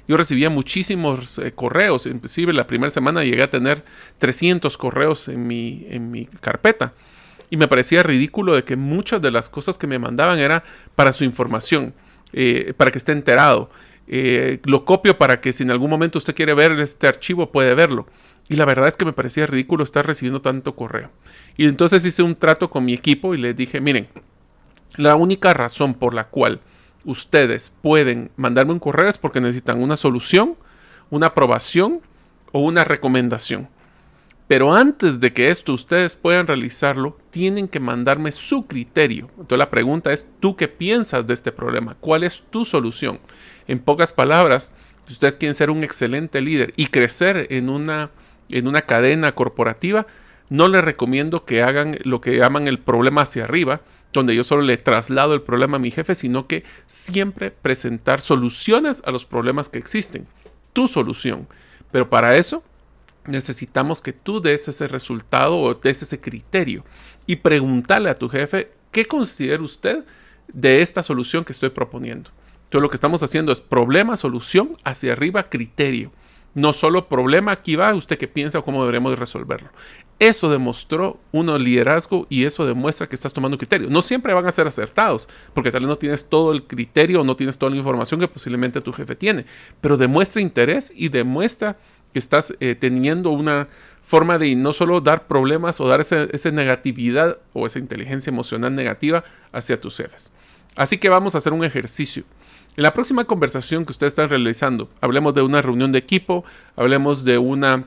yo 0.07 0.17
recibía 0.17 0.49
muchísimos 0.49 1.39
eh, 1.39 1.53
correos, 1.53 2.07
inclusive 2.07 2.55
la 2.55 2.67
primera 2.67 2.91
semana 2.91 3.25
llegué 3.25 3.43
a 3.43 3.51
tener 3.51 3.85
300 4.19 4.79
correos 4.79 5.29
en 5.29 5.47
mi, 5.47 5.87
en 5.91 6.11
mi 6.11 6.27
carpeta. 6.27 6.95
Y 7.51 7.59
me 7.59 7.69
parecía 7.69 8.03
ridículo 8.03 8.55
de 8.55 8.65
que 8.65 8.77
muchas 8.77 9.21
de 9.21 9.31
las 9.31 9.51
cosas 9.51 9.77
que 9.77 9.87
me 9.87 9.99
mandaban 9.99 10.39
era 10.39 10.65
para 10.95 11.13
su 11.13 11.25
información, 11.25 11.95
eh, 12.33 12.73
para 12.77 12.91
que 12.91 12.99
esté 12.99 13.13
enterado. 13.13 13.71
Lo 14.65 14.87
copio 14.87 15.19
para 15.19 15.43
que 15.43 15.53
si 15.53 15.63
en 15.63 15.71
algún 15.71 15.91
momento 15.91 16.17
usted 16.17 16.35
quiere 16.35 16.55
ver 16.55 16.73
este 16.81 17.07
archivo 17.07 17.53
puede 17.53 17.75
verlo. 17.75 18.07
Y 18.49 18.57
la 18.57 18.65
verdad 18.65 18.89
es 18.89 18.97
que 18.97 19.05
me 19.05 19.13
parecía 19.13 19.47
ridículo 19.47 19.85
estar 19.85 20.07
recibiendo 20.07 20.41
tanto 20.41 20.75
correo. 20.75 21.11
Y 21.59 21.67
entonces 21.67 22.05
hice 22.07 22.23
un 22.23 22.35
trato 22.35 22.71
con 22.71 22.87
mi 22.87 22.95
equipo 22.95 23.35
y 23.35 23.39
les 23.39 23.55
dije, 23.55 23.81
miren, 23.83 24.09
la 24.97 25.17
única 25.17 25.55
razón 25.55 25.95
por 25.95 26.15
la 26.15 26.25
cual 26.25 26.61
ustedes 27.05 27.73
pueden 27.83 28.31
mandarme 28.37 28.73
un 28.73 28.81
correo 28.81 29.09
es 29.09 29.19
porque 29.19 29.41
necesitan 29.41 29.83
una 29.83 29.97
solución, 29.97 30.57
una 31.11 31.29
aprobación 31.29 32.01
o 32.53 32.61
una 32.61 32.85
recomendación. 32.85 33.69
Pero 34.49 34.75
antes 34.75 35.21
de 35.21 35.33
que 35.35 35.51
esto 35.51 35.75
ustedes 35.75 36.17
puedan 36.17 36.47
realizarlo, 36.47 37.19
tienen 37.31 37.69
que 37.69 37.81
mandarme 37.81 38.33
su 38.33 38.67
criterio. 38.67 39.29
Entonces 39.33 39.59
la 39.59 39.71
pregunta 39.71 40.11
es, 40.13 40.27
¿tú 40.41 40.57
qué 40.57 40.69
piensas 40.69 41.27
de 41.27 41.35
este 41.35 41.53
problema? 41.53 41.97
¿Cuál 42.01 42.25
es 42.25 42.43
tu 42.51 42.65
solución? 42.65 43.21
En 43.67 43.79
pocas 43.79 44.11
palabras, 44.11 44.73
si 45.07 45.13
ustedes 45.13 45.37
quieren 45.37 45.55
ser 45.55 45.71
un 45.71 45.85
excelente 45.85 46.41
líder 46.41 46.73
y 46.77 46.87
crecer 46.87 47.47
en 47.51 47.69
una, 47.69 48.11
en 48.49 48.67
una 48.67 48.83
cadena 48.83 49.33
corporativa, 49.33 50.07
no 50.51 50.69
les 50.69 50.83
recomiendo 50.83 51.45
que 51.45 51.63
hagan 51.63 51.99
lo 52.05 52.21
que 52.21 52.37
llaman 52.37 52.69
el 52.69 52.79
problema 52.79 53.23
hacia 53.23 53.45
arriba, 53.45 53.83
donde 54.13 54.35
yo 54.35 54.45
solo 54.45 54.63
le 54.63 54.77
traslado 54.77 55.35
el 55.35 55.43
problema 55.43 55.77
a 55.77 55.81
mi 55.81 55.91
jefe, 55.91 56.15
sino 56.15 56.47
que 56.47 56.65
siempre 56.87 57.51
presentar 57.51 58.21
soluciones 58.21 59.03
a 59.05 59.11
los 59.11 59.25
problemas 59.25 59.69
que 59.69 59.79
existen. 59.79 60.27
Tu 60.73 60.89
solución. 60.89 61.47
Pero 61.91 62.09
para 62.09 62.37
eso 62.37 62.63
necesitamos 63.27 64.01
que 64.01 64.13
tú 64.13 64.41
des 64.41 64.69
ese 64.69 64.89
resultado 64.89 65.59
o 65.59 65.75
des 65.75 66.03
ese 66.03 66.21
criterio 66.21 66.85
y 67.27 67.37
preguntarle 67.37 68.09
a 68.09 68.19
tu 68.19 68.29
jefe 68.29 68.73
qué 68.91 69.05
considera 69.05 69.63
usted 69.63 70.05
de 70.53 70.81
esta 70.81 71.03
solución 71.03 71.45
que 71.45 71.53
estoy 71.53 71.69
proponiendo. 71.71 72.31
Entonces 72.65 72.83
lo 72.83 72.91
que 72.91 72.97
estamos 72.97 73.23
haciendo 73.23 73.53
es 73.53 73.61
problema, 73.61 74.17
solución, 74.17 74.77
hacia 74.85 75.13
arriba, 75.13 75.49
criterio. 75.51 76.11
No 76.55 76.73
solo 76.73 77.09
problema, 77.09 77.53
aquí 77.53 77.77
va, 77.77 77.95
usted 77.95 78.19
qué 78.19 78.27
piensa 78.27 78.59
o 78.59 78.65
cómo 78.65 78.81
deberemos 78.81 79.17
resolverlo. 79.19 79.71
Eso 80.19 80.51
demostró 80.51 81.21
uno 81.31 81.57
liderazgo 81.59 82.27
y 82.29 82.45
eso 82.45 82.67
demuestra 82.67 83.09
que 83.09 83.15
estás 83.15 83.33
tomando 83.33 83.57
criterio. 83.57 83.89
No 83.89 84.03
siempre 84.03 84.35
van 84.35 84.47
a 84.47 84.51
ser 84.51 84.67
acertados, 84.67 85.29
porque 85.55 85.71
tal 85.71 85.83
vez 85.83 85.89
no 85.89 85.99
tienes 85.99 86.29
todo 86.29 86.51
el 86.51 86.65
criterio 86.65 87.21
o 87.21 87.25
no 87.25 87.37
tienes 87.37 87.59
toda 87.59 87.71
la 87.71 87.77
información 87.77 88.19
que 88.19 88.27
posiblemente 88.27 88.81
tu 88.81 88.93
jefe 88.93 89.15
tiene, 89.15 89.47
pero 89.81 89.97
demuestra 89.97 90.43
interés 90.43 90.93
y 90.95 91.09
demuestra 91.09 91.77
que 92.13 92.19
estás 92.19 92.55
eh, 92.59 92.75
teniendo 92.75 93.31
una 93.31 93.69
forma 94.03 94.39
de 94.39 94.57
no 94.57 94.73
solo 94.73 95.01
dar 95.01 95.27
problemas 95.27 95.81
o 95.81 95.87
dar 95.87 96.01
esa 96.01 96.51
negatividad 96.51 97.39
o 97.53 97.67
esa 97.67 97.79
inteligencia 97.79 98.31
emocional 98.31 98.75
negativa 98.75 99.23
hacia 99.53 99.81
tus 99.81 99.99
jefes. 99.99 100.33
Así 100.75 100.99
que 100.99 101.09
vamos 101.09 101.35
a 101.35 101.39
hacer 101.39 101.53
un 101.53 101.65
ejercicio. 101.65 102.25
En 102.79 102.85
la 102.85 102.95
próxima 102.95 103.25
conversación 103.25 103.85
que 103.85 103.91
ustedes 103.91 104.13
están 104.13 104.29
realizando, 104.29 104.89
hablemos 105.01 105.35
de 105.35 105.43
una 105.43 105.61
reunión 105.61 105.91
de 105.91 105.99
equipo, 105.99 106.45
hablemos 106.77 107.25
de 107.25 107.37
una 107.37 107.87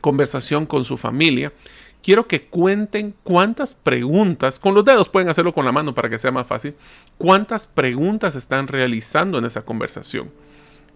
conversación 0.00 0.64
con 0.64 0.84
su 0.84 0.96
familia, 0.96 1.52
quiero 2.04 2.28
que 2.28 2.46
cuenten 2.46 3.16
cuántas 3.24 3.74
preguntas, 3.74 4.60
con 4.60 4.76
los 4.76 4.84
dedos 4.84 5.08
pueden 5.08 5.28
hacerlo 5.28 5.52
con 5.52 5.64
la 5.64 5.72
mano 5.72 5.92
para 5.92 6.08
que 6.08 6.18
sea 6.18 6.30
más 6.30 6.46
fácil, 6.46 6.76
cuántas 7.16 7.66
preguntas 7.66 8.36
están 8.36 8.68
realizando 8.68 9.38
en 9.38 9.44
esa 9.44 9.62
conversación. 9.62 10.30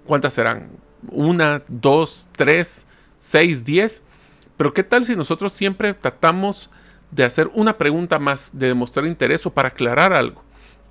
¿Cuántas 0.07 0.35
serán? 0.35 0.69
¿Una, 1.09 1.63
dos, 1.67 2.29
tres, 2.37 2.87
6, 3.19 3.65
10. 3.65 4.05
Pero 4.57 4.73
¿qué 4.73 4.85
tal 4.85 5.05
si 5.05 5.17
nosotros 5.17 5.51
siempre 5.51 5.95
tratamos 5.95 6.71
de 7.11 7.25
hacer 7.25 7.51
una 7.55 7.73
pregunta 7.73 8.21
más, 8.21 8.57
de 8.57 8.69
demostrar 8.69 9.05
interés 9.05 9.45
o 9.47 9.51
para 9.51 9.67
aclarar 9.67 10.13
algo? 10.13 10.45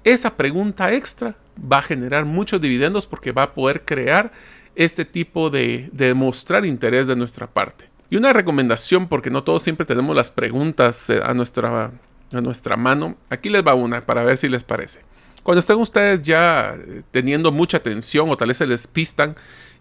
Esa 0.03 0.35
pregunta 0.35 0.93
extra 0.93 1.35
va 1.59 1.79
a 1.79 1.83
generar 1.83 2.25
muchos 2.25 2.59
dividendos 2.59 3.05
porque 3.05 3.31
va 3.31 3.43
a 3.43 3.53
poder 3.53 3.85
crear 3.85 4.31
este 4.75 5.05
tipo 5.05 5.49
de, 5.49 5.89
demostrar 5.91 6.65
interés 6.65 7.07
de 7.07 7.15
nuestra 7.15 7.47
parte. 7.47 7.89
Y 8.09 8.15
una 8.15 8.33
recomendación, 8.33 9.07
porque 9.07 9.29
no 9.29 9.43
todos 9.43 9.63
siempre 9.63 9.85
tenemos 9.85 10.15
las 10.15 10.31
preguntas 10.31 11.09
eh, 11.09 11.21
a 11.23 11.33
nuestra, 11.33 11.91
a 12.31 12.41
nuestra 12.41 12.77
mano, 12.77 13.15
aquí 13.29 13.49
les 13.49 13.65
va 13.65 13.73
una 13.73 14.01
para 14.01 14.23
ver 14.23 14.37
si 14.37 14.49
les 14.49 14.63
parece. 14.63 15.01
Cuando 15.43 15.59
estén 15.59 15.77
ustedes 15.77 16.21
ya 16.21 16.75
eh, 16.75 17.03
teniendo 17.11 17.51
mucha 17.51 17.77
atención 17.77 18.29
o 18.29 18.37
tal 18.37 18.49
vez 18.49 18.57
se 18.57 18.67
les 18.67 18.87
pistan 18.87 19.35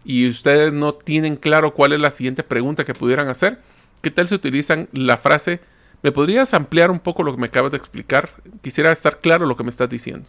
y 0.04 0.28
ustedes 0.28 0.72
no 0.72 0.94
tienen 0.94 1.36
claro 1.36 1.74
cuál 1.74 1.92
es 1.92 2.00
la 2.00 2.10
siguiente 2.10 2.42
pregunta 2.42 2.84
que 2.84 2.94
pudieran 2.94 3.28
hacer, 3.28 3.58
¿qué 4.00 4.10
tal 4.10 4.28
si 4.28 4.34
utilizan 4.34 4.88
la 4.92 5.16
frase, 5.16 5.60
¿me 6.02 6.12
podrías 6.12 6.54
ampliar 6.54 6.90
un 6.90 7.00
poco 7.00 7.22
lo 7.22 7.34
que 7.34 7.40
me 7.40 7.46
acabas 7.46 7.70
de 7.70 7.78
explicar? 7.78 8.30
Quisiera 8.62 8.92
estar 8.92 9.20
claro 9.20 9.46
lo 9.46 9.56
que 9.56 9.64
me 9.64 9.70
estás 9.70 9.88
diciendo. 9.88 10.28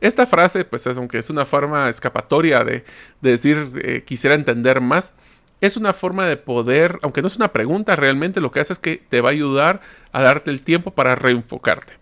Esta 0.00 0.26
frase, 0.26 0.64
pues 0.64 0.86
aunque 0.86 1.18
es 1.18 1.30
una 1.30 1.46
forma 1.46 1.88
escapatoria 1.88 2.62
de, 2.64 2.84
decir 3.20 3.70
eh, 3.82 4.02
quisiera 4.04 4.34
entender 4.34 4.80
más, 4.80 5.14
es 5.60 5.76
una 5.76 5.94
forma 5.94 6.26
de 6.26 6.36
poder, 6.36 6.98
aunque 7.02 7.22
no 7.22 7.28
es 7.28 7.36
una 7.36 7.52
pregunta, 7.52 7.96
realmente 7.96 8.40
lo 8.40 8.50
que 8.50 8.60
hace 8.60 8.74
es 8.74 8.78
que 8.78 9.02
te 9.08 9.22
va 9.22 9.30
a 9.30 9.32
ayudar 9.32 9.80
a 10.12 10.22
darte 10.22 10.50
el 10.50 10.60
tiempo 10.60 10.90
para 10.90 11.14
reenfocarte. 11.14 11.94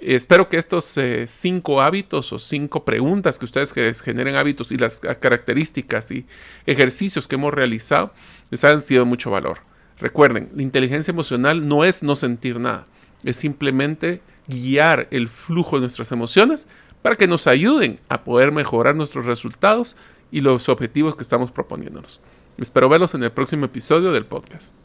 Espero 0.00 0.48
que 0.48 0.58
estos 0.58 0.96
eh, 0.98 1.26
cinco 1.26 1.80
hábitos 1.80 2.32
o 2.32 2.38
cinco 2.38 2.84
preguntas 2.84 3.38
que 3.38 3.46
ustedes 3.46 3.72
generen 4.02 4.36
hábitos 4.36 4.70
y 4.70 4.76
las 4.76 5.00
características 5.00 6.10
y 6.10 6.26
ejercicios 6.66 7.26
que 7.26 7.34
hemos 7.34 7.52
realizado 7.52 8.12
les 8.50 8.62
hayan 8.62 8.80
sido 8.80 9.06
mucho 9.06 9.30
valor. 9.30 9.58
Recuerden, 10.00 10.50
la 10.54 10.62
inteligencia 10.62 11.10
emocional 11.10 11.66
no 11.66 11.84
es 11.84 12.02
no 12.02 12.14
sentir 12.14 12.60
nada, 12.60 12.86
es 13.24 13.36
simplemente 13.36 14.20
guiar 14.46 15.08
el 15.10 15.28
flujo 15.28 15.76
de 15.76 15.80
nuestras 15.80 16.12
emociones 16.12 16.68
para 17.02 17.16
que 17.16 17.26
nos 17.26 17.46
ayuden 17.46 17.98
a 18.08 18.22
poder 18.22 18.52
mejorar 18.52 18.94
nuestros 18.94 19.26
resultados 19.26 19.96
y 20.30 20.40
los 20.40 20.68
objetivos 20.68 21.16
que 21.16 21.22
estamos 21.22 21.50
proponiéndonos. 21.50 22.20
Espero 22.58 22.88
verlos 22.88 23.14
en 23.14 23.24
el 23.24 23.32
próximo 23.32 23.66
episodio 23.66 24.12
del 24.12 24.24
podcast. 24.24 24.76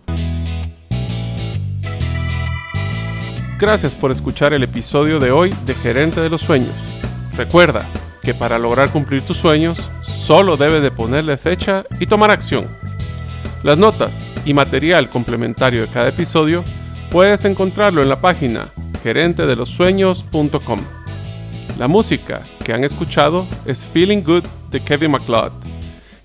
Gracias 3.59 3.95
por 3.95 4.11
escuchar 4.11 4.53
el 4.53 4.63
episodio 4.63 5.19
de 5.19 5.31
hoy 5.31 5.53
de 5.65 5.75
Gerente 5.75 6.21
de 6.21 6.29
los 6.29 6.41
Sueños. 6.41 6.75
Recuerda 7.37 7.87
que 8.21 8.33
para 8.33 8.57
lograr 8.57 8.91
cumplir 8.91 9.21
tus 9.23 9.37
sueños 9.37 9.91
solo 10.01 10.57
debes 10.57 10.81
de 10.81 10.91
ponerle 10.91 11.37
fecha 11.37 11.85
y 11.99 12.07
tomar 12.07 12.31
acción. 12.31 12.67
Las 13.63 13.77
notas 13.77 14.27
y 14.43 14.53
material 14.53 15.09
complementario 15.09 15.83
de 15.83 15.87
cada 15.87 16.09
episodio 16.09 16.65
puedes 17.09 17.45
encontrarlo 17.45 18.01
en 18.01 18.09
la 18.09 18.19
página 18.19 18.73
gerentedelosueños.com. 19.01 20.79
La 21.79 21.87
música 21.87 22.43
que 22.65 22.73
han 22.73 22.83
escuchado 22.83 23.47
es 23.65 23.85
Feeling 23.85 24.21
Good 24.21 24.43
de 24.69 24.81
Kevin 24.81 25.11
MacLeod 25.11 25.53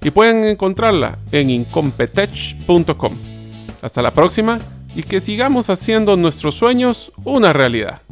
y 0.03 0.11
pueden 0.11 0.47
encontrarla 0.47 1.19
en 1.31 1.51
incompetech.com. 1.51 3.17
Hasta 3.83 4.03
la 4.03 4.11
próxima 4.13 4.59
y 4.97 5.05
que 5.05 5.21
sigamos 5.21 5.71
haciendo 5.71 6.17
nuestros 6.17 6.57
sueños 6.57 7.13
una 7.23 7.53
realidad. 7.53 8.03